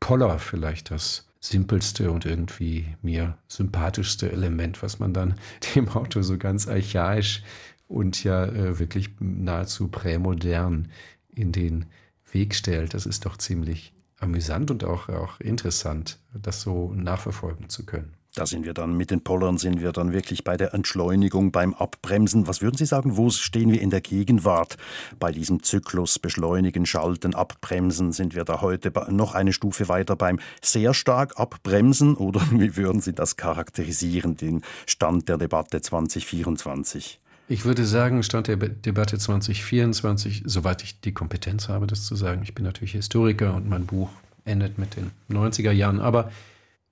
Poller 0.00 0.38
vielleicht 0.38 0.90
das 0.90 1.26
simpelste 1.40 2.10
und 2.10 2.26
irgendwie 2.26 2.86
mir 3.00 3.38
sympathischste 3.48 4.30
Element, 4.30 4.82
was 4.82 4.98
man 4.98 5.14
dann 5.14 5.34
dem 5.74 5.88
Auto 5.88 6.22
so 6.22 6.36
ganz 6.36 6.68
archaisch 6.68 7.42
und 7.88 8.22
ja 8.22 8.44
äh, 8.44 8.78
wirklich 8.78 9.10
nahezu 9.18 9.88
prämodern 9.88 10.88
in 11.34 11.52
den 11.52 11.86
Weg 12.30 12.54
stellt. 12.54 12.94
Das 12.94 13.06
ist 13.06 13.24
doch 13.24 13.36
ziemlich 13.36 13.94
amüsant 14.20 14.70
und 14.70 14.84
auch, 14.84 15.08
auch 15.08 15.40
interessant, 15.40 16.18
das 16.32 16.60
so 16.60 16.92
nachverfolgen 16.94 17.68
zu 17.68 17.84
können. 17.84 18.14
Da 18.34 18.46
sind 18.46 18.64
wir 18.64 18.74
dann 18.74 18.96
mit 18.96 19.10
den 19.10 19.24
Pollern, 19.24 19.58
sind 19.58 19.80
wir 19.80 19.90
dann 19.90 20.12
wirklich 20.12 20.44
bei 20.44 20.56
der 20.56 20.72
Entschleunigung, 20.72 21.50
beim 21.50 21.74
Abbremsen. 21.74 22.46
Was 22.46 22.62
würden 22.62 22.76
Sie 22.76 22.86
sagen, 22.86 23.16
wo 23.16 23.28
stehen 23.30 23.72
wir 23.72 23.80
in 23.80 23.90
der 23.90 24.00
Gegenwart 24.00 24.76
bei 25.18 25.32
diesem 25.32 25.64
Zyklus 25.64 26.20
beschleunigen, 26.20 26.86
schalten, 26.86 27.34
abbremsen? 27.34 28.12
Sind 28.12 28.36
wir 28.36 28.44
da 28.44 28.60
heute 28.60 28.92
noch 29.10 29.34
eine 29.34 29.52
Stufe 29.52 29.88
weiter 29.88 30.14
beim 30.14 30.38
sehr 30.62 30.94
stark 30.94 31.40
abbremsen 31.40 32.14
oder 32.14 32.40
wie 32.52 32.76
würden 32.76 33.00
Sie 33.00 33.14
das 33.14 33.36
charakterisieren, 33.36 34.36
den 34.36 34.62
Stand 34.86 35.28
der 35.28 35.36
Debatte 35.36 35.80
2024? 35.80 37.20
Ich 37.50 37.64
würde 37.64 37.84
sagen, 37.84 38.22
Stand 38.22 38.46
der 38.46 38.56
Debatte 38.56 39.18
2024, 39.18 40.44
soweit 40.46 40.84
ich 40.84 41.00
die 41.00 41.12
Kompetenz 41.12 41.68
habe, 41.68 41.88
das 41.88 42.06
zu 42.06 42.14
sagen. 42.14 42.42
Ich 42.44 42.54
bin 42.54 42.64
natürlich 42.64 42.92
Historiker 42.92 43.56
und 43.56 43.68
mein 43.68 43.86
Buch 43.86 44.08
endet 44.44 44.78
mit 44.78 44.94
den 44.94 45.10
90er 45.28 45.72
Jahren. 45.72 45.98
Aber 45.98 46.30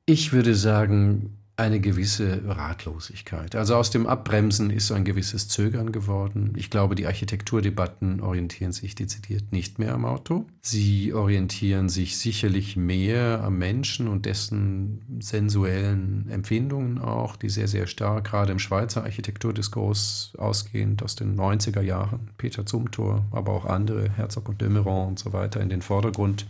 ich 0.05 0.33
würde 0.33 0.57
sagen, 0.57 1.38
eine 1.59 1.81
gewisse 1.81 2.41
Ratlosigkeit. 2.47 3.57
Also 3.57 3.75
aus 3.75 3.91
dem 3.91 4.07
Abbremsen 4.07 4.71
ist 4.71 4.87
so 4.87 4.95
ein 4.95 5.05
gewisses 5.05 5.49
Zögern 5.49 5.91
geworden. 5.91 6.53
Ich 6.57 6.71
glaube, 6.71 6.95
die 6.95 7.07
Architekturdebatten 7.07 8.21
orientieren 8.21 8.71
sich 8.71 8.95
dezidiert 8.95 9.51
nicht 9.51 9.81
mehr 9.81 9.93
am 9.93 10.05
Auto. 10.05 10.47
Sie 10.63 11.13
orientieren 11.13 11.89
sich 11.89 12.17
sicherlich 12.17 12.77
mehr 12.77 13.43
am 13.43 13.59
Menschen 13.59 14.07
und 14.07 14.25
dessen 14.25 15.19
sensuellen 15.19 16.31
Empfindungen 16.31 17.01
auch, 17.01 17.35
die 17.35 17.49
sehr, 17.49 17.67
sehr 17.67 17.89
stark 17.89 18.27
gerade 18.29 18.53
im 18.53 18.61
Schweizer 18.61 19.03
Architekturdiskurs 19.03 20.35
ausgehend 20.39 21.03
aus 21.03 21.17
den 21.17 21.37
90er 21.37 21.81
Jahren, 21.81 22.31
Peter 22.39 22.67
Zumthor, 22.67 23.27
aber 23.33 23.53
auch 23.53 23.65
andere, 23.65 24.09
Herzog 24.11 24.49
und 24.49 24.61
de 24.61 24.69
Meuron 24.69 25.09
und 25.09 25.19
so 25.19 25.33
weiter, 25.33 25.61
in 25.61 25.71
den 25.71 25.83
Vordergrund 25.83 26.47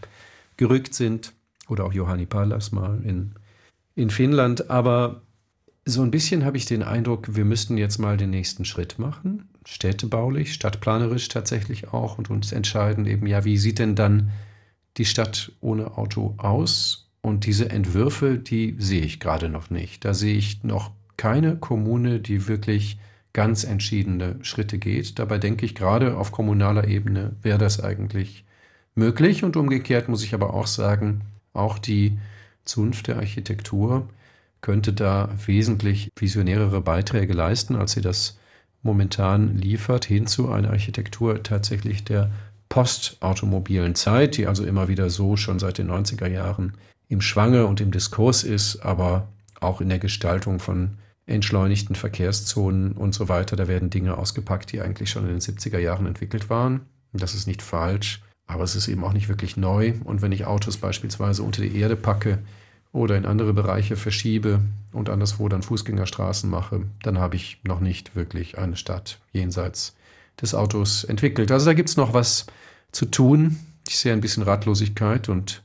gerückt 0.59 0.93
sind. 0.93 1.33
Oder 1.67 1.85
auch 1.85 1.95
Johanni 1.95 2.27
Pallas 2.27 2.73
mal 2.73 3.01
in 3.05 3.35
in 3.99 4.11
Finnland, 4.11 4.71
aber 4.71 5.23
so 5.85 6.03
ein 6.03 6.11
bisschen 6.11 6.45
habe 6.45 6.57
ich 6.57 6.67
den 6.67 6.83
Eindruck, 6.85 7.35
wir 7.35 7.45
müssten 7.45 7.77
jetzt 7.77 7.99
mal 7.99 8.17
den 8.17 8.31
nächsten 8.31 8.65
Schritt 8.65 8.99
machen, 8.99 9.49
städtebaulich, 9.67 10.55
stadtplanerisch 10.55 11.29
tatsächlich 11.29 11.93
auch 11.93 12.17
und 12.17 12.31
uns 12.31 12.53
entscheiden 12.53 13.07
eben, 13.07 13.27
ja, 13.27 13.45
wie 13.45 13.57
sieht 13.57 13.81
denn 13.81 13.97
dann 13.97 14.31
die 14.99 15.05
Stadt 15.05 15.53
ohne 15.61 15.99
Auto 15.99 16.35
aus? 16.39 17.11
Und 17.23 17.45
diese 17.45 17.71
Entwürfe, 17.71 18.39
die 18.39 18.77
sehe 18.79 19.03
ich 19.03 19.19
gerade 19.19 19.49
noch 19.49 19.71
nicht. 19.71 20.05
Da 20.05 20.15
sehe 20.15 20.37
ich 20.37 20.63
noch 20.63 20.93
keine 21.17 21.57
Kommune, 21.57 22.21
die 22.21 22.47
wirklich 22.47 23.01
ganz 23.33 23.65
entschiedene 23.65 24.37
Schritte 24.43 24.79
geht. 24.79 25.19
Dabei 25.19 25.39
denke 25.39 25.67
ich, 25.67 25.75
gerade 25.75 26.17
auf 26.17 26.31
kommunaler 26.31 26.87
Ebene 26.87 27.35
wäre 27.43 27.59
das 27.59 27.83
eigentlich 27.83 28.45
möglich. 28.95 29.43
Und 29.43 29.57
umgekehrt 29.57 30.09
muss 30.09 30.23
ich 30.23 30.35
aber 30.35 30.55
auch 30.55 30.69
sagen, 30.69 31.23
auch 31.53 31.79
die 31.79 32.19
Zunft 32.69 33.09
der 33.09 33.17
Architektur 33.17 34.09
könnte 34.61 34.93
da 34.93 35.31
wesentlich 35.47 36.11
visionärere 36.17 36.81
Beiträge 36.81 37.33
leisten, 37.33 37.77
als 37.77 37.93
sie 37.93 38.01
das 38.01 38.39
momentan 38.83 39.57
liefert, 39.57 40.05
hin 40.05 40.27
zu 40.27 40.51
einer 40.51 40.71
Architektur 40.71 41.43
tatsächlich 41.43 42.05
der 42.05 42.31
postautomobilen 42.69 43.95
Zeit, 43.95 44.37
die 44.37 44.47
also 44.47 44.65
immer 44.65 44.89
wieder 44.89 45.11
so 45.11 45.37
schon 45.37 45.59
seit 45.59 45.79
den 45.79 45.91
90er 45.91 46.29
Jahren 46.29 46.75
im 47.09 47.21
Schwange 47.21 47.67
und 47.67 47.81
im 47.81 47.91
Diskurs 47.91 48.45
ist, 48.45 48.81
aber 48.81 49.29
auch 49.61 49.81
in 49.81 49.89
der 49.89 49.99
Gestaltung 49.99 50.61
von 50.61 50.99
entschleunigten 51.27 51.95
Verkehrszonen 51.95 52.93
und 52.93 53.15
so 53.15 53.29
weiter. 53.29 53.57
Da 53.57 53.69
werden 53.69 53.91
Dinge 53.91 54.17
ausgepackt, 54.17 54.73
die 54.73 54.81
eigentlich 54.81 55.11
schon 55.11 55.25
in 55.25 55.31
den 55.31 55.41
70er 55.41 55.79
Jahren 55.79 56.07
entwickelt 56.07 56.51
waren. 56.51 56.83
Das 57.13 57.35
ist 57.35 57.47
nicht 57.47 57.63
falsch. 57.63 58.23
Aber 58.49 58.65
es 58.65 58.75
ist 58.75 58.89
eben 58.89 59.05
auch 59.05 59.13
nicht 59.13 59.29
wirklich 59.29 59.57
neu. 59.57 59.93
Und 60.05 60.23
wenn 60.23 60.33
ich 60.33 60.47
Autos 60.47 60.79
beispielsweise 60.79 61.43
unter 61.45 61.63
die 61.63 61.79
Erde 61.79 61.95
packe 61.95 62.39
oder 62.93 63.17
in 63.17 63.27
andere 63.27 63.53
Bereiche 63.53 63.97
verschiebe 63.97 64.61
und 64.93 65.11
anderswo 65.11 65.49
dann 65.49 65.63
Fußgängerstraßen 65.63 66.51
mache, 66.51 66.83
dann 67.03 67.19
habe 67.19 67.37
ich 67.37 67.61
noch 67.63 67.81
nicht 67.81 68.17
wirklich 68.17 68.59
eine 68.59 68.77
Stadt 68.77 69.21
jenseits 69.33 69.95
des 70.41 70.55
Autos 70.55 71.05
entwickelt. 71.05 71.53
Also 71.53 71.67
da 71.67 71.75
gibt 71.75 71.91
es 71.91 71.97
noch 71.97 72.15
was 72.15 72.47
zu 72.91 73.05
tun. 73.07 73.59
Ich 73.87 73.99
sehe 73.99 74.13
ein 74.13 74.23
bisschen 74.23 74.43
Ratlosigkeit 74.43 75.29
und 75.29 75.63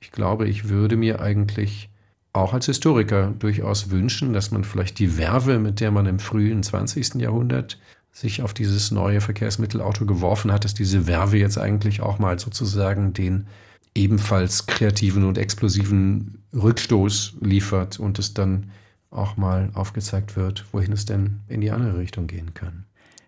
ich 0.00 0.10
glaube, 0.10 0.48
ich 0.48 0.68
würde 0.68 0.96
mir 0.96 1.20
eigentlich 1.20 1.88
auch 2.32 2.52
als 2.52 2.66
Historiker 2.66 3.32
durchaus 3.38 3.90
wünschen, 3.90 4.32
dass 4.32 4.50
man 4.50 4.64
vielleicht 4.64 4.98
die 4.98 5.16
Werbe, 5.16 5.60
mit 5.60 5.78
der 5.78 5.92
man 5.92 6.06
im 6.06 6.18
frühen 6.18 6.64
20. 6.64 7.14
Jahrhundert 7.14 7.78
sich 8.14 8.42
auf 8.42 8.54
dieses 8.54 8.92
neue 8.92 9.20
Verkehrsmittelauto 9.20 10.06
geworfen 10.06 10.52
hat, 10.52 10.64
dass 10.64 10.72
diese 10.72 11.06
Werve 11.08 11.36
jetzt 11.36 11.58
eigentlich 11.58 12.00
auch 12.00 12.20
mal 12.20 12.38
sozusagen 12.38 13.12
den 13.12 13.48
ebenfalls 13.94 14.66
kreativen 14.66 15.24
und 15.24 15.36
explosiven 15.36 16.38
Rückstoß 16.54 17.34
liefert 17.40 17.98
und 17.98 18.18
es 18.20 18.32
dann 18.32 18.70
auch 19.10 19.36
mal 19.36 19.70
aufgezeigt 19.74 20.36
wird, 20.36 20.64
wohin 20.72 20.92
es 20.92 21.06
denn 21.06 21.40
in 21.48 21.60
die 21.60 21.72
andere 21.72 21.98
Richtung 21.98 22.28
gehen 22.28 22.54
kann. 22.54 22.84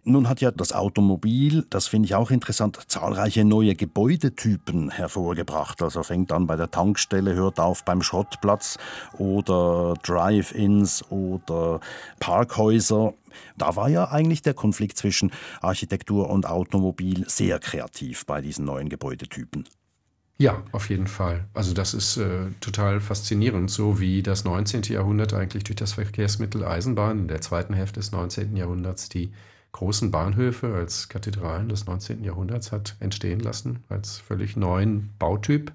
Nun 0.09 0.29
hat 0.29 0.41
ja 0.41 0.53
das 0.53 0.73
Automobil, 0.73 1.67
das 1.69 1.89
finde 1.89 2.07
ich 2.07 2.15
auch 2.15 2.31
interessant, 2.31 2.79
zahlreiche 2.87 3.45
neue 3.45 3.75
Gebäudetypen 3.75 4.89
hervorgebracht. 4.89 5.83
Also 5.83 6.05
fängt 6.05 6.31
an 6.31 6.47
bei 6.47 6.55
der 6.55 6.71
Tankstelle, 6.71 7.35
hört 7.35 7.59
auf 7.59 7.85
beim 7.85 8.03
Schrottplatz 8.03 8.79
oder 9.19 9.95
Drive-ins 10.05 11.11
oder 11.11 11.81
Parkhäuser. 12.21 13.15
Da 13.59 13.75
war 13.75 13.89
ja 13.89 14.09
eigentlich 14.09 14.43
der 14.43 14.55
Konflikt 14.55 14.97
zwischen 14.97 15.33
Architektur 15.61 16.31
und 16.31 16.47
Automobil 16.47 17.29
sehr 17.29 17.59
kreativ 17.59 18.27
bei 18.27 18.41
diesen 18.41 18.65
neuen 18.65 18.89
Gebäudetypen. 18.89 19.65
Ja, 20.39 20.63
auf 20.71 20.89
jeden 20.89 21.09
Fall. 21.09 21.49
Also 21.53 21.75
das 21.75 21.95
ist 21.95 22.17
äh, 22.17 22.53
total 22.61 23.01
faszinierend, 23.01 23.73
so 23.73 23.99
wie 23.99 24.23
das 24.23 24.45
19. 24.45 24.83
Jahrhundert 24.83 25.35
eigentlich 25.35 25.65
durch 25.65 25.77
das 25.77 25.95
Verkehrsmittel 25.95 26.65
Eisenbahn 26.65 27.19
in 27.19 27.29
der 27.29 27.41
zweiten 27.41 27.75
Hälfte 27.75 27.99
des 27.99 28.13
19. 28.13 28.55
Jahrhunderts 28.55 29.09
die 29.09 29.33
großen 29.77 30.11
Bahnhöfe 30.11 30.75
als 30.75 31.11
Kathedralen 31.11 31.69
des 31.69 31.85
19. 31.85 32.25
Jahrhunderts 32.25 32.73
hat 32.73 32.97
entstehen 32.99 33.41
lassen, 33.41 33.85
als 33.91 34.17
völlig 34.17 34.57
neuen 34.57 35.11
Bautyp. 35.19 35.71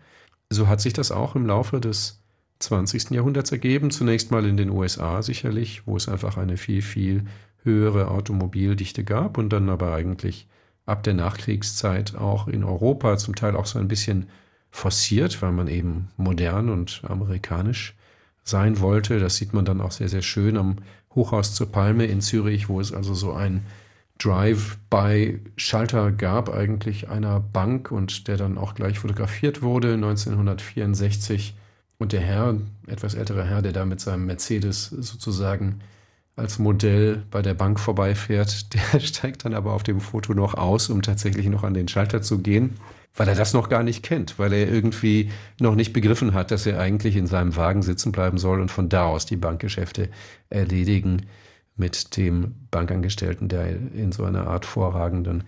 So 0.50 0.68
hat 0.68 0.82
sich 0.82 0.94
das 0.94 1.12
auch 1.12 1.36
im 1.36 1.46
Laufe 1.46 1.80
des 1.80 2.20
20. 2.60 3.12
Jahrhunderts 3.12 3.52
ergeben. 3.52 3.92
Zunächst 3.92 4.32
mal 4.32 4.46
in 4.48 4.58
den 4.58 4.72
USA 4.72 5.22
sicherlich, 5.22 5.86
wo 5.86 5.96
es 5.96 6.10
einfach 6.10 6.38
eine 6.38 6.58
viel, 6.58 6.82
viel 6.82 7.26
höhere 7.64 8.10
Automobildichte 8.10 9.04
gab 9.04 9.38
und 9.38 9.50
dann 9.50 9.70
aber 9.70 9.94
eigentlich 9.94 10.48
ab 10.88 11.04
der 11.04 11.14
Nachkriegszeit 11.14 12.16
auch 12.16 12.48
in 12.48 12.64
Europa 12.64 13.18
zum 13.18 13.36
Teil 13.36 13.56
auch 13.56 13.68
so 13.68 13.78
ein 13.78 13.88
bisschen 13.88 14.30
forciert, 14.72 15.44
weil 15.44 15.52
man 15.52 15.68
eben 15.68 16.08
modern 16.18 16.70
und 16.70 17.04
amerikanisch 17.08 17.96
sein 18.44 18.80
wollte. 18.80 19.20
Das 19.20 19.36
sieht 19.36 19.54
man 19.54 19.64
dann 19.64 19.80
auch 19.80 19.92
sehr, 19.92 20.10
sehr 20.10 20.24
schön 20.24 20.58
am 20.58 20.78
Hochhaus 21.14 21.54
zur 21.54 21.72
Palme 21.72 22.06
in 22.06 22.22
Zürich, 22.22 22.68
wo 22.68 22.82
es 22.82 22.92
also 22.92 23.14
so 23.14 23.34
ein 23.34 23.64
Drive-by-Schalter 24.24 26.12
gab, 26.12 26.50
eigentlich 26.50 27.10
einer 27.10 27.40
Bank 27.40 27.92
und 27.92 28.28
der 28.28 28.38
dann 28.38 28.58
auch 28.58 28.76
gleich 28.76 29.00
fotografiert 29.00 29.62
wurde 29.62 29.94
1964. 29.94 31.56
Und 31.98 32.14
der 32.14 32.22
Herr, 32.22 32.56
etwas 32.88 33.14
ältere 33.14 33.46
Herr, 33.46 33.62
der 33.62 33.74
da 33.74 33.86
mit 33.86 34.00
seinem 34.00 34.26
Mercedes 34.26 34.88
sozusagen 34.88 35.80
als 36.36 36.60
Modell 36.60 37.24
bei 37.30 37.42
der 37.42 37.54
Bank 37.54 37.80
vorbeifährt, 37.80 38.74
der 38.94 39.00
steigt 39.00 39.46
dann 39.46 39.54
aber 39.54 39.74
auf 39.74 39.84
dem 39.84 40.00
Foto 40.00 40.34
noch 40.34 40.54
aus, 40.54 40.90
um 40.90 41.02
tatsächlich 41.02 41.48
noch 41.48 41.64
an 41.64 41.74
den 41.74 41.88
Schalter 41.88 42.22
zu 42.22 42.40
gehen, 42.40 42.76
weil 43.16 43.28
er 43.28 43.36
das 43.36 43.54
noch 43.54 43.70
gar 43.70 43.84
nicht 43.84 44.04
kennt, 44.04 44.40
weil 44.40 44.54
er 44.54 44.70
irgendwie 44.70 45.32
noch 45.60 45.76
nicht 45.76 45.94
begriffen 45.94 46.34
hat, 46.34 46.52
dass 46.52 46.66
er 46.66 46.80
eigentlich 46.80 47.16
in 47.16 47.28
seinem 47.28 47.56
Wagen 47.56 47.82
sitzen 47.82 48.12
bleiben 48.12 48.38
soll 48.38 48.62
und 48.62 48.72
von 48.72 48.88
da 48.88 49.06
aus 49.06 49.26
die 49.26 49.36
Bankgeschäfte 49.36 50.10
erledigen 50.50 51.24
mit 51.76 52.18
dem 52.18 52.56
Bankangestellten, 52.70 53.48
der 53.48 53.70
in 53.70 54.12
so 54.12 54.24
einer 54.24 54.48
Art 54.48 54.66
vorragenden 54.66 55.46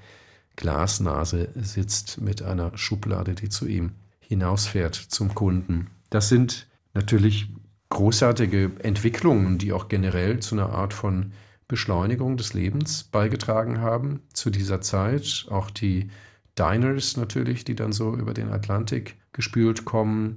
Glasnase 0.56 1.50
sitzt 1.56 2.22
mit 2.22 2.42
einer 2.42 2.78
Schublade, 2.78 3.34
die 3.34 3.50
zu 3.50 3.68
ihm 3.68 3.92
hinausfährt 4.20 4.96
zum 4.96 5.34
Kunden. 5.36 5.88
Das 6.10 6.30
sind 6.30 6.68
natürlich 6.94 7.50
großartige 7.90 8.72
Entwicklungen, 8.80 9.58
die 9.58 9.74
auch 9.74 9.90
generell 9.90 10.40
zu 10.40 10.56
einer 10.56 10.70
Art 10.70 10.94
von 10.94 11.34
Beschleunigung 11.68 12.38
des 12.38 12.54
Lebens 12.54 13.04
beigetragen 13.04 13.80
haben 13.80 14.22
zu 14.34 14.50
dieser 14.50 14.82
Zeit. 14.82 15.48
Auch 15.50 15.70
die 15.70 16.10
Diners 16.58 17.18
natürlich, 17.18 17.64
die 17.64 17.76
dann 17.76 17.94
so 17.94 18.16
über 18.16 18.34
den 18.34 18.50
Atlantik 18.50 19.16
gespült 19.32 19.86
kommen, 19.86 20.36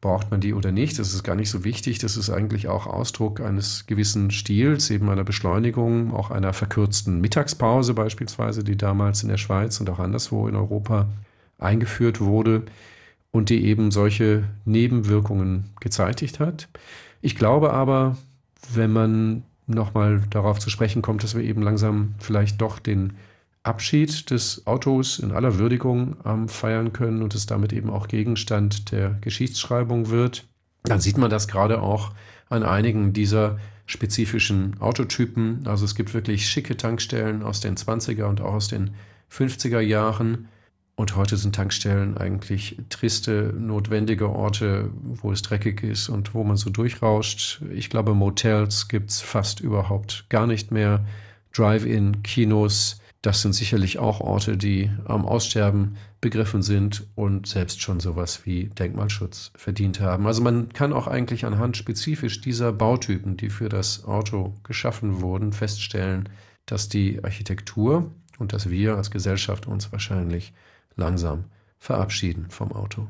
braucht 0.00 0.30
man 0.30 0.40
die 0.40 0.54
oder 0.54 0.70
nicht, 0.70 0.98
das 0.98 1.12
ist 1.12 1.24
gar 1.24 1.34
nicht 1.34 1.50
so 1.50 1.64
wichtig. 1.64 1.98
Das 1.98 2.16
ist 2.16 2.30
eigentlich 2.30 2.68
auch 2.68 2.86
Ausdruck 2.86 3.40
eines 3.40 3.86
gewissen 3.86 4.30
Stils, 4.30 4.90
eben 4.90 5.08
einer 5.08 5.24
Beschleunigung, 5.24 6.14
auch 6.14 6.30
einer 6.30 6.52
verkürzten 6.52 7.20
Mittagspause 7.20 7.94
beispielsweise, 7.94 8.62
die 8.62 8.76
damals 8.76 9.22
in 9.22 9.28
der 9.28 9.38
Schweiz 9.38 9.80
und 9.80 9.90
auch 9.90 9.98
anderswo 9.98 10.46
in 10.46 10.54
Europa 10.54 11.08
eingeführt 11.58 12.20
wurde 12.20 12.62
und 13.32 13.50
die 13.50 13.64
eben 13.64 13.90
solche 13.90 14.44
Nebenwirkungen 14.64 15.70
gezeitigt 15.80 16.38
hat. 16.38 16.68
Ich 17.20 17.34
glaube 17.34 17.72
aber, 17.72 18.16
wenn 18.72 18.92
man 18.92 19.42
nochmal 19.66 20.22
darauf 20.30 20.60
zu 20.60 20.70
sprechen 20.70 21.02
kommt, 21.02 21.24
dass 21.24 21.34
wir 21.34 21.42
eben 21.42 21.62
langsam 21.62 22.14
vielleicht 22.18 22.60
doch 22.60 22.78
den 22.78 23.14
Abschied 23.68 24.30
des 24.30 24.66
Autos 24.66 25.18
in 25.18 25.30
aller 25.30 25.58
Würdigung 25.58 26.16
ähm, 26.24 26.48
feiern 26.48 26.94
können 26.94 27.22
und 27.22 27.34
es 27.34 27.44
damit 27.44 27.72
eben 27.74 27.90
auch 27.90 28.08
Gegenstand 28.08 28.90
der 28.90 29.10
Geschichtsschreibung 29.20 30.08
wird, 30.08 30.46
dann 30.84 31.00
sieht 31.00 31.18
man 31.18 31.30
das 31.30 31.48
gerade 31.48 31.82
auch 31.82 32.12
an 32.48 32.62
einigen 32.62 33.12
dieser 33.12 33.58
spezifischen 33.84 34.80
Autotypen. 34.80 35.66
Also 35.66 35.84
es 35.84 35.94
gibt 35.94 36.14
wirklich 36.14 36.48
schicke 36.48 36.78
Tankstellen 36.78 37.42
aus 37.42 37.60
den 37.60 37.76
20er 37.76 38.24
und 38.24 38.40
auch 38.40 38.54
aus 38.54 38.68
den 38.68 38.92
50er 39.30 39.80
Jahren. 39.80 40.48
Und 40.96 41.14
heute 41.14 41.36
sind 41.36 41.54
Tankstellen 41.54 42.16
eigentlich 42.16 42.76
triste, 42.88 43.54
notwendige 43.56 44.30
Orte, 44.30 44.90
wo 45.02 45.30
es 45.30 45.42
dreckig 45.42 45.82
ist 45.82 46.08
und 46.08 46.34
wo 46.34 46.42
man 46.42 46.56
so 46.56 46.70
durchrauscht. 46.70 47.62
Ich 47.72 47.88
glaube, 47.88 48.14
Motels 48.14 48.88
gibt 48.88 49.10
es 49.10 49.20
fast 49.20 49.60
überhaupt 49.60 50.24
gar 50.30 50.46
nicht 50.46 50.72
mehr. 50.72 51.04
Drive-in-Kinos, 51.54 53.00
das 53.22 53.42
sind 53.42 53.52
sicherlich 53.52 53.98
auch 53.98 54.20
Orte, 54.20 54.56
die 54.56 54.90
am 55.04 55.26
Aussterben 55.26 55.96
begriffen 56.20 56.62
sind 56.62 57.06
und 57.16 57.48
selbst 57.48 57.80
schon 57.80 57.98
sowas 57.98 58.46
wie 58.46 58.66
Denkmalschutz 58.66 59.50
verdient 59.56 60.00
haben. 60.00 60.26
Also 60.26 60.40
man 60.40 60.68
kann 60.72 60.92
auch 60.92 61.08
eigentlich 61.08 61.44
anhand 61.44 61.76
spezifisch 61.76 62.40
dieser 62.40 62.72
Bautypen, 62.72 63.36
die 63.36 63.50
für 63.50 63.68
das 63.68 64.04
Auto 64.04 64.54
geschaffen 64.62 65.20
wurden, 65.20 65.52
feststellen, 65.52 66.28
dass 66.66 66.88
die 66.88 67.22
Architektur 67.24 68.12
und 68.38 68.52
dass 68.52 68.70
wir 68.70 68.96
als 68.96 69.10
Gesellschaft 69.10 69.66
uns 69.66 69.90
wahrscheinlich 69.90 70.52
langsam 70.94 71.44
verabschieden 71.78 72.46
vom 72.50 72.72
Auto. 72.72 73.08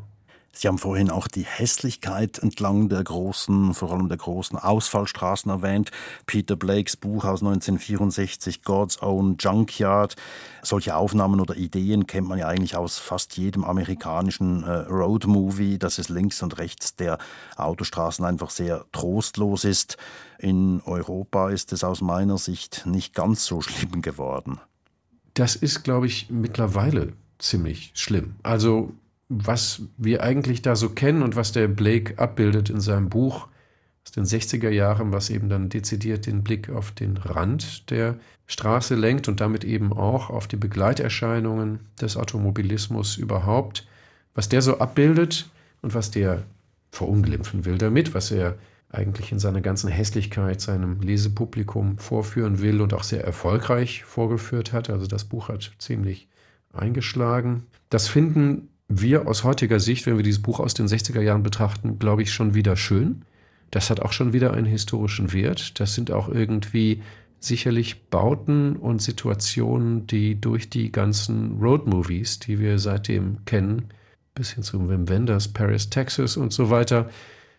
Sie 0.52 0.66
haben 0.66 0.78
vorhin 0.78 1.08
auch 1.08 1.28
die 1.28 1.44
Hässlichkeit 1.44 2.38
entlang 2.38 2.88
der 2.88 3.04
großen, 3.04 3.74
vor 3.74 3.92
allem 3.92 4.08
der 4.08 4.18
großen 4.18 4.58
Ausfallstraßen 4.58 5.50
erwähnt. 5.50 5.92
Peter 6.26 6.56
Blakes 6.56 6.96
Buch 6.96 7.24
aus 7.24 7.42
1964, 7.42 8.62
God's 8.64 9.00
Own 9.00 9.36
Junkyard. 9.38 10.16
Solche 10.62 10.96
Aufnahmen 10.96 11.40
oder 11.40 11.56
Ideen 11.56 12.08
kennt 12.08 12.26
man 12.26 12.38
ja 12.38 12.48
eigentlich 12.48 12.76
aus 12.76 12.98
fast 12.98 13.36
jedem 13.36 13.62
amerikanischen 13.62 14.64
äh, 14.64 14.70
Roadmovie, 14.88 15.78
dass 15.78 15.98
es 15.98 16.08
links 16.08 16.42
und 16.42 16.58
rechts 16.58 16.96
der 16.96 17.18
Autostraßen 17.56 18.24
einfach 18.24 18.50
sehr 18.50 18.84
trostlos 18.90 19.64
ist. 19.64 19.96
In 20.38 20.82
Europa 20.84 21.50
ist 21.50 21.72
es 21.72 21.84
aus 21.84 22.00
meiner 22.00 22.38
Sicht 22.38 22.84
nicht 22.84 23.14
ganz 23.14 23.44
so 23.44 23.60
schlimm 23.60 24.02
geworden. 24.02 24.58
Das 25.34 25.54
ist, 25.54 25.84
glaube 25.84 26.06
ich, 26.06 26.30
mittlerweile 26.30 27.12
ziemlich 27.38 27.92
schlimm. 27.94 28.34
Also 28.42 28.92
was 29.28 29.82
wir 29.96 30.22
eigentlich 30.22 30.62
da 30.62 30.74
so 30.76 30.90
kennen 30.90 31.22
und 31.22 31.36
was 31.36 31.52
der 31.52 31.68
Blake 31.68 32.18
abbildet 32.18 32.70
in 32.70 32.80
seinem 32.80 33.08
Buch 33.08 33.48
aus 34.04 34.12
den 34.12 34.24
60er 34.24 34.70
Jahren, 34.70 35.12
was 35.12 35.28
eben 35.28 35.48
dann 35.48 35.68
dezidiert 35.68 36.26
den 36.26 36.42
Blick 36.42 36.70
auf 36.70 36.92
den 36.92 37.18
Rand 37.18 37.90
der 37.90 38.16
Straße 38.46 38.94
lenkt 38.94 39.28
und 39.28 39.40
damit 39.40 39.64
eben 39.64 39.92
auch 39.92 40.30
auf 40.30 40.46
die 40.46 40.56
Begleiterscheinungen 40.56 41.80
des 42.00 42.16
Automobilismus 42.16 43.18
überhaupt, 43.18 43.86
was 44.34 44.48
der 44.48 44.62
so 44.62 44.78
abbildet 44.78 45.50
und 45.82 45.94
was 45.94 46.10
der 46.10 46.44
verunglimpfen 46.90 47.66
will 47.66 47.76
damit, 47.76 48.14
was 48.14 48.30
er 48.30 48.56
eigentlich 48.90 49.32
in 49.32 49.38
seiner 49.38 49.60
ganzen 49.60 49.90
Hässlichkeit 49.90 50.62
seinem 50.62 51.00
Lesepublikum 51.02 51.98
vorführen 51.98 52.62
will 52.62 52.80
und 52.80 52.94
auch 52.94 53.02
sehr 53.02 53.22
erfolgreich 53.22 54.04
vorgeführt 54.04 54.72
hat. 54.72 54.88
Also 54.88 55.06
das 55.06 55.24
Buch 55.24 55.48
hat 55.48 55.72
ziemlich 55.78 56.28
eingeschlagen. 56.72 57.64
Das 57.90 58.08
finden 58.08 58.68
wir 58.88 59.28
aus 59.28 59.44
heutiger 59.44 59.80
Sicht, 59.80 60.06
wenn 60.06 60.16
wir 60.16 60.24
dieses 60.24 60.42
Buch 60.42 60.60
aus 60.60 60.74
den 60.74 60.86
60er 60.86 61.20
Jahren 61.20 61.42
betrachten, 61.42 61.98
glaube 61.98 62.22
ich, 62.22 62.32
schon 62.32 62.54
wieder 62.54 62.76
schön. 62.76 63.22
Das 63.70 63.90
hat 63.90 64.00
auch 64.00 64.12
schon 64.12 64.32
wieder 64.32 64.54
einen 64.54 64.66
historischen 64.66 65.32
Wert. 65.32 65.78
Das 65.78 65.94
sind 65.94 66.10
auch 66.10 66.28
irgendwie 66.28 67.02
sicherlich 67.38 68.08
Bauten 68.08 68.76
und 68.76 69.02
Situationen, 69.02 70.06
die 70.06 70.40
durch 70.40 70.70
die 70.70 70.90
ganzen 70.90 71.58
Road-Movies, 71.60 72.40
die 72.40 72.58
wir 72.58 72.78
seitdem 72.78 73.44
kennen, 73.44 73.90
bis 74.34 74.52
hin 74.52 74.62
zu 74.62 74.88
Wim 74.88 75.08
Wenders, 75.08 75.48
Paris, 75.48 75.90
Texas 75.90 76.36
und 76.36 76.52
so 76.52 76.70
weiter, 76.70 77.10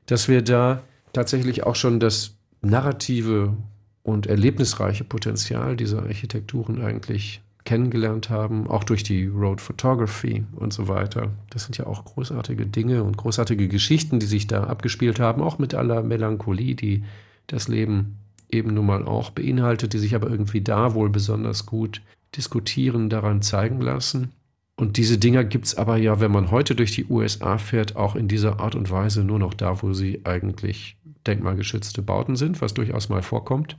dass 0.08 0.28
wir 0.28 0.42
da 0.42 0.82
tatsächlich 1.14 1.64
auch 1.64 1.76
schon 1.76 2.00
das 2.00 2.36
narrative 2.62 3.56
und 4.04 4.28
erlebnisreiche 4.28 5.04
Potenzial 5.04 5.76
dieser 5.76 6.04
Architekturen 6.04 6.82
eigentlich 6.82 7.42
kennengelernt 7.70 8.32
haben, 8.32 8.66
auch 8.66 8.84
durch 8.84 9.04
die 9.04 9.28
Road 9.28 9.62
Photography 9.62 10.44
und 10.56 10.74
so 10.74 10.88
weiter. 10.88 11.30
Das 11.52 11.66
sind 11.66 11.78
ja 11.78 11.86
auch 11.86 12.04
großartige 12.04 12.66
Dinge 12.66 13.04
und 13.04 13.16
großartige 13.16 13.68
Geschichten, 13.68 14.20
die 14.20 14.26
sich 14.26 14.48
da 14.48 14.64
abgespielt 14.64 15.20
haben, 15.20 15.44
auch 15.44 15.60
mit 15.60 15.76
aller 15.76 16.02
Melancholie, 16.02 16.74
die 16.74 17.04
das 17.46 17.68
Leben 17.68 18.18
eben 18.50 18.74
nun 18.74 18.88
mal 18.88 19.06
auch 19.06 19.30
beinhaltet, 19.30 19.94
die 19.94 20.00
sich 20.00 20.16
aber 20.16 20.32
irgendwie 20.32 20.62
da 20.62 20.96
wohl 20.96 21.12
besonders 21.12 21.68
gut 21.68 22.02
diskutieren, 22.36 23.08
daran 23.08 23.44
zeigen 23.44 23.82
lassen. 23.82 24.32
Und 24.76 24.98
diese 24.98 25.20
Dinger 25.20 25.44
gibt 25.44 25.66
es 25.66 25.78
aber 25.78 25.98
ja, 25.98 26.20
wenn 26.20 26.32
man 26.32 26.50
heute 26.50 26.74
durch 26.74 26.94
die 26.94 27.06
USA 27.06 27.60
fährt, 27.60 27.96
auch 27.96 28.16
in 28.16 28.28
dieser 28.28 28.60
Art 28.60 28.74
und 28.74 28.90
Weise 28.90 29.24
nur 29.24 29.38
noch 29.38 29.54
da, 29.54 29.84
wo 29.84 29.94
sie 29.94 30.22
eigentlich 30.24 30.98
denkmalgeschützte 31.28 32.02
Bauten 32.02 32.36
sind, 32.36 32.62
was 32.62 32.74
durchaus 32.74 33.10
mal 33.10 33.22
vorkommt. 33.22 33.78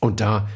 Und 0.00 0.20
da 0.20 0.48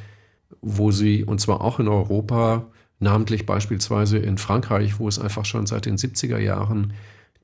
wo 0.60 0.90
sie, 0.90 1.24
und 1.24 1.40
zwar 1.40 1.60
auch 1.60 1.80
in 1.80 1.88
Europa, 1.88 2.66
namentlich 2.98 3.46
beispielsweise 3.46 4.18
in 4.18 4.38
Frankreich, 4.38 4.98
wo 4.98 5.08
es 5.08 5.18
einfach 5.18 5.44
schon 5.44 5.66
seit 5.66 5.86
den 5.86 5.96
70er 5.96 6.38
Jahren 6.38 6.92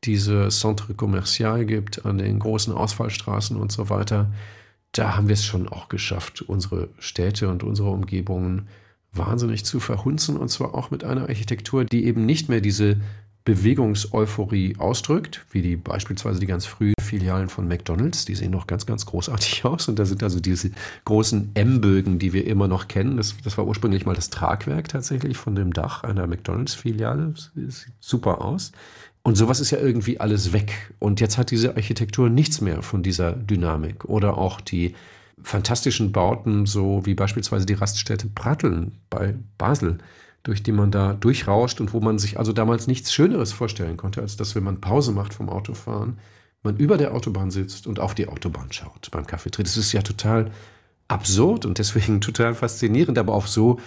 diese 0.05 0.49
Centre 0.49 0.95
Commercial 0.95 1.65
gibt 1.65 2.05
an 2.05 2.19
den 2.19 2.39
großen 2.39 2.73
Ausfallstraßen 2.73 3.57
und 3.57 3.73
so 3.73 3.89
weiter, 3.89 4.31
da 4.93 5.17
haben 5.17 5.29
wir 5.29 5.35
es 5.35 5.45
schon 5.45 5.69
auch 5.69 5.89
geschafft, 5.89 6.43
unsere 6.43 6.89
Städte 6.99 7.49
und 7.49 7.63
unsere 7.63 7.91
Umgebungen 7.91 8.69
wahnsinnig 9.13 9.65
zu 9.65 9.81
verhunzen 9.81 10.37
und 10.37 10.49
zwar 10.49 10.75
auch 10.75 10.91
mit 10.91 11.05
einer 11.05 11.23
Architektur, 11.23 11.85
die 11.85 12.05
eben 12.05 12.27
nicht 12.27 12.49
mehr 12.49 12.61
diese 12.61 13.01
Bewegungseuphorie 13.47 14.75
ausdrückt, 14.77 15.47
wie 15.53 15.63
die 15.63 15.77
beispielsweise 15.77 16.41
die 16.41 16.47
ganz 16.47 16.67
frühen 16.67 16.95
Filialen 17.01 17.49
von 17.49 17.69
McDonald's, 17.69 18.25
die 18.25 18.35
sehen 18.35 18.51
noch 18.51 18.67
ganz, 18.67 18.87
ganz 18.87 19.07
großartig 19.07 19.65
aus. 19.65 19.89
Und 19.89 19.99
da 19.99 20.05
sind 20.05 20.23
also 20.23 20.41
diese 20.41 20.73
großen 21.05 21.53
M-Bögen, 21.55 22.19
die 22.19 22.33
wir 22.33 22.45
immer 22.47 22.67
noch 22.67 22.89
kennen. 22.89 23.17
Das, 23.17 23.37
das, 23.45 23.57
war 23.57 23.67
ursprünglich 23.67 24.05
mal 24.05 24.17
das 24.17 24.31
Tragwerk 24.31 24.89
tatsächlich 24.89 25.37
von 25.37 25.55
dem 25.55 25.73
Dach 25.73 26.03
einer 26.03 26.27
McDonald's-Filiale. 26.27 27.35
Sieht 27.55 27.93
super 28.01 28.45
aus. 28.45 28.73
Und 29.23 29.37
sowas 29.37 29.61
ist 29.61 29.71
ja 29.71 29.79
irgendwie 29.79 30.19
alles 30.19 30.53
weg. 30.53 30.93
Und 30.99 31.21
jetzt 31.21 31.39
hat 31.39 31.53
diese 31.53 31.77
Architektur 31.77 32.29
nichts 32.29 32.61
mehr 32.61 32.83
von 32.83 33.05
dieser 33.05 33.31
Dynamik. 33.33 34.07
Oder 34.07 34.39
auch 34.39 34.61
die 34.61 34.97
fantastischen 35.41 36.11
Bauten, 36.11 36.67
so 36.67 37.07
wie 37.07 37.15
beispielsweise 37.15 37.65
die 37.65 37.75
Raststätte 37.75 38.27
Pratteln 38.27 38.99
bei 39.09 39.37
Basel 39.57 39.99
durch 40.47 40.63
die 40.63 40.73
man 40.73 40.93
da 40.93 41.13
durchrauscht 41.13 41.81
und 41.81 41.93
wo 41.93 42.01
man 42.01 42.19
sich 42.19 42.39
also 42.39 42.53
damals 42.53 42.87
nichts 42.87 43.13
Schöneres 43.13 43.53
vorstellen 43.53 43.97
konnte, 43.97 44.21
als 44.21 44.37
dass, 44.37 44.55
wenn 44.55 44.63
man 44.63 44.81
Pause 44.81 45.11
macht 45.11 45.35
vom 45.35 45.49
Autofahren, 45.49 46.19
man 46.63 46.77
über 46.77 46.97
der 46.97 47.15
Autobahn 47.15 47.51
sitzt 47.51 47.87
und 47.87 47.99
auf 47.99 48.15
die 48.15 48.29
Autobahn 48.29 48.71
schaut 48.73 49.11
beim 49.11 49.27
Kaffeetrinken. 49.27 49.73
Das 49.73 49.77
ist 49.77 49.93
ja 49.93 50.03
total 50.03 50.53
absurd 51.09 51.67
und 51.67 51.79
deswegen 51.79 52.21
total 52.21 52.55
faszinierend, 52.55 53.19
aber 53.19 53.35
auf 53.35 53.49
so 53.49 53.81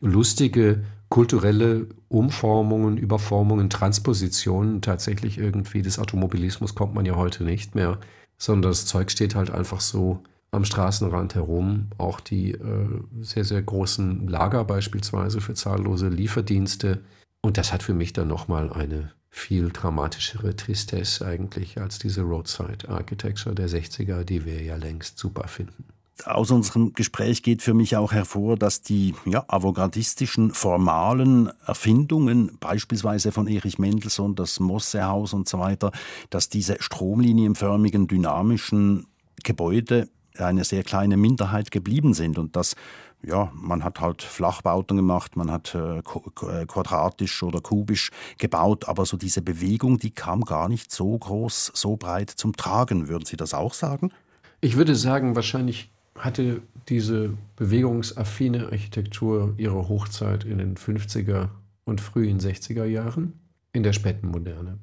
lustige 0.00 0.84
kulturelle 1.08 1.86
Umformungen, 2.08 2.96
Überformungen, 2.96 3.70
Transpositionen 3.70 4.80
tatsächlich 4.80 5.38
irgendwie 5.38 5.82
des 5.82 5.98
Automobilismus 5.98 6.74
kommt 6.74 6.94
man 6.94 7.04
ja 7.04 7.16
heute 7.16 7.44
nicht 7.44 7.74
mehr, 7.74 7.98
sondern 8.38 8.72
das 8.72 8.86
Zeug 8.86 9.10
steht 9.10 9.34
halt 9.34 9.50
einfach 9.50 9.80
so 9.80 10.22
am 10.50 10.64
Straßenrand 10.64 11.34
herum. 11.34 11.88
Auch 11.98 12.20
die 12.20 12.52
äh, 12.52 13.00
sehr, 13.20 13.44
sehr 13.44 13.62
großen 13.62 14.28
Lager 14.28 14.64
beispielsweise 14.64 15.40
für 15.40 15.54
zahllose 15.54 16.08
Lieferdienste. 16.08 17.02
Und 17.42 17.58
das 17.58 17.72
hat 17.72 17.82
für 17.82 17.94
mich 17.94 18.12
dann 18.12 18.28
nochmal 18.28 18.72
eine 18.72 19.12
viel 19.28 19.70
dramatischere 19.70 20.56
Tristesse 20.56 21.26
eigentlich 21.26 21.78
als 21.78 21.98
diese 21.98 22.22
Roadside 22.22 22.88
Architecture 22.88 23.54
der 23.54 23.68
60er, 23.68 24.24
die 24.24 24.46
wir 24.46 24.62
ja 24.62 24.76
längst 24.76 25.18
super 25.18 25.46
finden 25.46 25.84
aus 26.24 26.50
unserem 26.50 26.92
Gespräch 26.94 27.42
geht 27.42 27.62
für 27.62 27.74
mich 27.74 27.96
auch 27.96 28.12
hervor, 28.12 28.56
dass 28.56 28.80
die 28.80 29.14
ja, 29.26 29.44
avantgardistischen, 29.48 30.52
formalen 30.52 31.50
Erfindungen, 31.66 32.56
beispielsweise 32.58 33.32
von 33.32 33.46
Erich 33.46 33.78
Mendelssohn, 33.78 34.34
das 34.34 34.58
Mossehaus 34.58 35.34
und 35.34 35.48
so 35.48 35.58
weiter, 35.58 35.92
dass 36.30 36.48
diese 36.48 36.76
stromlinienförmigen, 36.80 38.06
dynamischen 38.06 39.06
Gebäude 39.44 40.08
eine 40.38 40.64
sehr 40.64 40.82
kleine 40.82 41.16
Minderheit 41.16 41.70
geblieben 41.70 42.14
sind 42.14 42.38
und 42.38 42.56
dass 42.56 42.76
ja, 43.22 43.50
man 43.54 43.82
hat 43.82 44.00
halt 44.00 44.22
Flachbauten 44.22 44.96
gemacht, 44.96 45.36
man 45.36 45.50
hat 45.50 45.74
äh, 45.74 45.98
äh, 45.98 46.66
quadratisch 46.66 47.42
oder 47.42 47.60
kubisch 47.60 48.10
gebaut, 48.38 48.88
aber 48.88 49.04
so 49.04 49.16
diese 49.16 49.42
Bewegung, 49.42 49.98
die 49.98 50.10
kam 50.10 50.42
gar 50.42 50.68
nicht 50.68 50.92
so 50.92 51.16
groß, 51.18 51.72
so 51.74 51.96
breit 51.96 52.30
zum 52.30 52.54
Tragen. 52.54 53.08
Würden 53.08 53.24
Sie 53.24 53.36
das 53.36 53.54
auch 53.54 53.74
sagen? 53.74 54.12
Ich 54.60 54.76
würde 54.76 54.94
sagen, 54.94 55.34
wahrscheinlich 55.34 55.90
hatte 56.16 56.62
diese 56.88 57.36
bewegungsaffine 57.56 58.66
Architektur 58.66 59.54
ihre 59.56 59.88
Hochzeit 59.88 60.44
in 60.44 60.58
den 60.58 60.76
50er 60.76 61.48
und 61.84 62.00
frühen 62.00 62.38
60er 62.38 62.84
Jahren 62.84 63.32
in 63.72 63.82
der 63.82 63.92
späten 63.92 64.28
Moderne. 64.28 64.78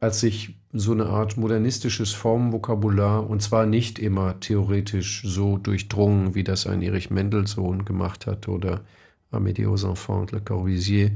Als 0.00 0.20
sich 0.20 0.56
so 0.72 0.92
eine 0.92 1.06
Art 1.06 1.36
modernistisches 1.36 2.12
Formvokabular, 2.12 3.28
und 3.28 3.42
zwar 3.42 3.66
nicht 3.66 3.98
immer 3.98 4.40
theoretisch 4.40 5.22
so 5.24 5.58
durchdrungen, 5.58 6.34
wie 6.34 6.44
das 6.44 6.66
ein 6.66 6.80
Erich 6.80 7.10
Mendelssohn 7.10 7.84
gemacht 7.84 8.26
hat 8.26 8.48
oder 8.48 8.80
Amédée 9.30 9.68
aux 9.68 9.84
Enfants, 9.84 10.32
Le 10.32 10.40
Corbusier 10.40 11.12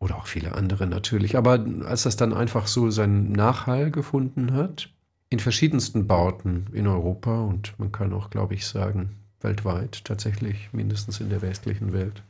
oder 0.00 0.16
auch 0.16 0.26
viele 0.26 0.54
andere 0.54 0.86
natürlich, 0.86 1.36
aber 1.36 1.64
als 1.84 2.02
das 2.02 2.16
dann 2.16 2.34
einfach 2.34 2.66
so 2.66 2.90
seinen 2.90 3.30
Nachhall 3.32 3.90
gefunden 3.92 4.52
hat, 4.52 4.90
in 5.30 5.38
verschiedensten 5.38 6.06
Bauten 6.06 6.66
in 6.72 6.86
Europa 6.86 7.40
und 7.40 7.78
man 7.78 7.92
kann 7.92 8.12
auch, 8.12 8.30
glaube 8.30 8.54
ich, 8.54 8.66
sagen, 8.66 9.16
weltweit, 9.40 10.04
tatsächlich 10.04 10.70
mindestens 10.72 11.20
in 11.20 11.30
der 11.30 11.40
westlichen 11.40 11.92
Welt. 11.92 12.22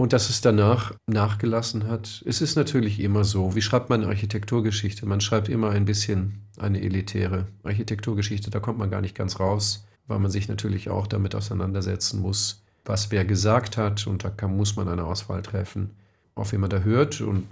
Und 0.00 0.14
dass 0.14 0.30
es 0.30 0.40
danach 0.40 0.94
nachgelassen 1.06 1.86
hat, 1.86 2.22
es 2.24 2.40
ist 2.40 2.56
natürlich 2.56 3.00
immer 3.00 3.22
so. 3.22 3.54
Wie 3.54 3.60
schreibt 3.60 3.90
man 3.90 4.02
Architekturgeschichte? 4.02 5.04
Man 5.04 5.20
schreibt 5.20 5.50
immer 5.50 5.68
ein 5.68 5.84
bisschen 5.84 6.46
eine 6.56 6.80
elitäre 6.80 7.48
Architekturgeschichte. 7.64 8.48
Da 8.48 8.60
kommt 8.60 8.78
man 8.78 8.90
gar 8.90 9.02
nicht 9.02 9.14
ganz 9.14 9.38
raus, 9.40 9.86
weil 10.06 10.18
man 10.18 10.30
sich 10.30 10.48
natürlich 10.48 10.88
auch 10.88 11.06
damit 11.06 11.34
auseinandersetzen 11.34 12.22
muss, 12.22 12.64
was 12.86 13.10
wer 13.10 13.26
gesagt 13.26 13.76
hat. 13.76 14.06
Und 14.06 14.24
da 14.24 14.30
kann, 14.30 14.56
muss 14.56 14.74
man 14.74 14.88
eine 14.88 15.04
Auswahl 15.04 15.42
treffen, 15.42 15.90
auf 16.34 16.52
wen 16.52 16.62
man 16.62 16.70
da 16.70 16.78
hört. 16.78 17.20
Und 17.20 17.44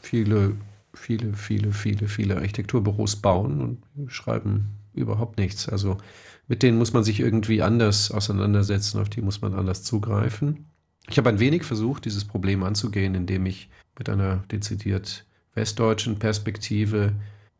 viele 0.00 0.52
viele, 0.92 1.34
viele, 1.34 1.72
viele, 1.72 2.06
viele 2.06 2.36
Architekturbüros 2.36 3.16
bauen 3.16 3.60
und 3.96 4.12
schreiben 4.12 4.76
überhaupt 4.94 5.38
nichts. 5.38 5.68
Also 5.68 5.98
mit 6.46 6.62
denen 6.62 6.78
muss 6.78 6.92
man 6.92 7.02
sich 7.02 7.18
irgendwie 7.18 7.62
anders 7.62 8.12
auseinandersetzen, 8.12 9.00
auf 9.00 9.08
die 9.08 9.22
muss 9.22 9.42
man 9.42 9.54
anders 9.54 9.82
zugreifen. 9.82 10.66
Ich 11.08 11.18
habe 11.18 11.28
ein 11.28 11.38
wenig 11.38 11.62
versucht, 11.62 12.04
dieses 12.04 12.24
Problem 12.24 12.62
anzugehen, 12.62 13.14
indem 13.14 13.46
ich 13.46 13.68
mit 13.98 14.08
einer 14.08 14.38
dezidiert 14.50 15.24
westdeutschen 15.54 16.18
Perspektive 16.18 17.12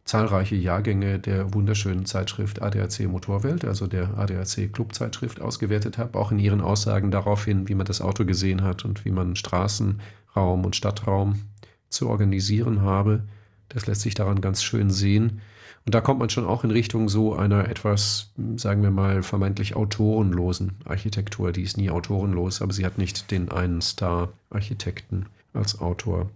zahlreiche 0.05 0.55
Jahrgänge 0.55 1.19
der 1.19 1.53
wunderschönen 1.53 2.07
Zeitschrift 2.07 2.63
ADAC 2.63 3.01
Motorwelt, 3.09 3.65
also 3.65 3.87
der 3.87 4.17
ADAC 4.17 4.73
Clubzeitschrift, 4.73 5.41
ausgewertet 5.41 5.99
habe, 5.99 6.19
auch 6.19 6.31
in 6.31 6.39
ihren 6.39 6.61
Aussagen 6.61 7.11
darauf 7.11 7.45
hin, 7.45 7.69
wie 7.69 7.75
man 7.75 7.87
das 7.87 8.01
Auto 8.01 8.25
gesehen 8.25 8.63
hat 8.63 8.85
und 8.85 9.05
wie 9.05 9.11
man 9.11 9.35
Straßenraum 9.35 10.65
und 10.65 10.77
Stadtraum 10.77 11.43
zu 11.89 12.09
organisieren 12.09 12.83
habe. 12.83 13.25
Das 13.69 13.87
lässt 13.87 14.03
sich 14.03 14.15
daran 14.15 14.41
ganz 14.41 14.63
schön 14.63 14.91
sehen. 14.91 15.41
Und 15.87 15.95
da 15.95 16.01
kommt 16.01 16.19
man 16.19 16.29
schon 16.29 16.47
auch 16.47 16.65
in 16.65 16.73
Richtung 16.73 17.09
so 17.09 17.37
einer 17.37 17.69
etwas, 17.69 18.33
sagen 18.57 18.83
wir 18.83 18.91
mal, 18.91 19.23
vermeintlich 19.23 19.77
autorenlosen 19.77 20.73
Architektur. 20.85 21.53
Die 21.53 21.63
ist 21.63 21.77
nie 21.77 21.91
autorenlos, 21.91 22.61
aber 22.61 22.73
sie 22.73 22.85
hat 22.85 22.99
nicht 22.99 23.31
den 23.31 23.53
einen 23.53 23.81
Star-Architekten 23.81 25.27
als 25.53 25.81
Autor. 25.81 26.29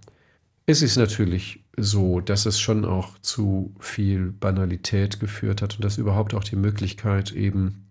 Es 0.66 0.82
ist 0.82 0.96
natürlich 0.96 1.64
so, 1.76 2.20
dass 2.20 2.46
es 2.46 2.60
schon 2.60 2.84
auch 2.84 3.18
zu 3.18 3.74
viel 3.80 4.30
Banalität 4.30 5.18
geführt 5.18 5.62
hat 5.62 5.74
und 5.74 5.84
dass 5.84 5.98
überhaupt 5.98 6.32
auch 6.34 6.44
die 6.44 6.54
Möglichkeit, 6.54 7.32
eben 7.32 7.88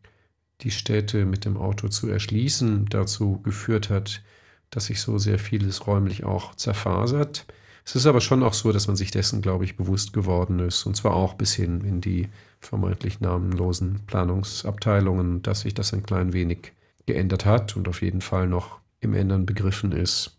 die 0.62 0.72
Städte 0.72 1.26
mit 1.26 1.44
dem 1.44 1.58
Auto 1.58 1.90
zu 1.90 2.08
erschließen, 2.08 2.86
dazu 2.86 3.42
geführt 3.42 3.90
hat, 3.90 4.22
dass 4.70 4.86
sich 4.86 5.02
so 5.02 5.18
sehr 5.18 5.40
vieles 5.40 5.88
räumlich 5.88 6.24
auch 6.24 6.56
zerfasert. 6.56 7.46
Es 7.86 7.96
ist 7.96 8.06
aber 8.06 8.22
schon 8.22 8.44
auch 8.44 8.54
so, 8.54 8.72
dass 8.72 8.88
man 8.88 8.96
sich 8.96 9.12
dessen, 9.12 9.42
glaube 9.42 9.66
ich, 9.66 9.78
bewusst 9.78 10.14
geworden 10.14 10.60
ist. 10.60 10.86
Und 10.86 10.96
zwar 10.96 11.16
auch 11.16 11.34
bis 11.34 11.54
hin 11.54 11.82
in 11.82 12.02
die 12.02 12.28
vermeintlich 12.60 13.20
namenlosen 13.20 14.02
Planungsabteilungen, 14.06 15.42
dass 15.42 15.62
sich 15.62 15.74
das 15.74 15.94
ein 15.94 16.04
klein 16.04 16.34
wenig 16.34 16.74
geändert 17.06 17.46
hat 17.46 17.76
und 17.76 17.88
auf 17.88 18.02
jeden 18.02 18.22
Fall 18.22 18.48
noch 18.48 18.80
im 19.00 19.14
Ändern 19.14 19.46
begriffen 19.46 19.92
ist. 19.92 20.38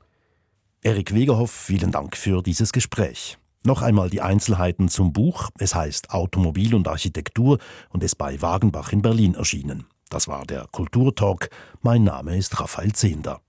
Erik 0.83 1.14
Wegerhoff, 1.14 1.50
vielen 1.50 1.90
Dank 1.90 2.16
für 2.16 2.42
dieses 2.42 2.72
Gespräch. 2.72 3.38
Noch 3.62 3.83
einmal 3.83 4.09
die 4.09 4.22
Einzelheiten 4.22 4.88
zum 4.88 5.12
Buch. 5.12 5.50
Es 5.59 5.74
heißt 5.74 6.11
Automobil 6.11 6.74
und 6.74 6.88
Architektur 6.88 7.59
und 7.90 8.03
ist 8.03 8.16
bei 8.16 8.40
Wagenbach 8.40 8.92
in 8.92 9.03
Berlin 9.03 9.35
erschienen. 9.35 9.87
Das 10.09 10.29
war 10.29 10.46
der 10.46 10.66
Kulturtalk. 10.72 11.50
Mein 11.83 12.05
Name 12.05 12.37
ist 12.38 12.59
Raphael 12.59 12.92
Zehnder. 12.92 13.42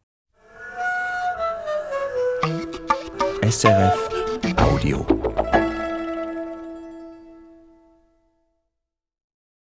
SRF 3.52 4.00
Audio. 4.60 5.71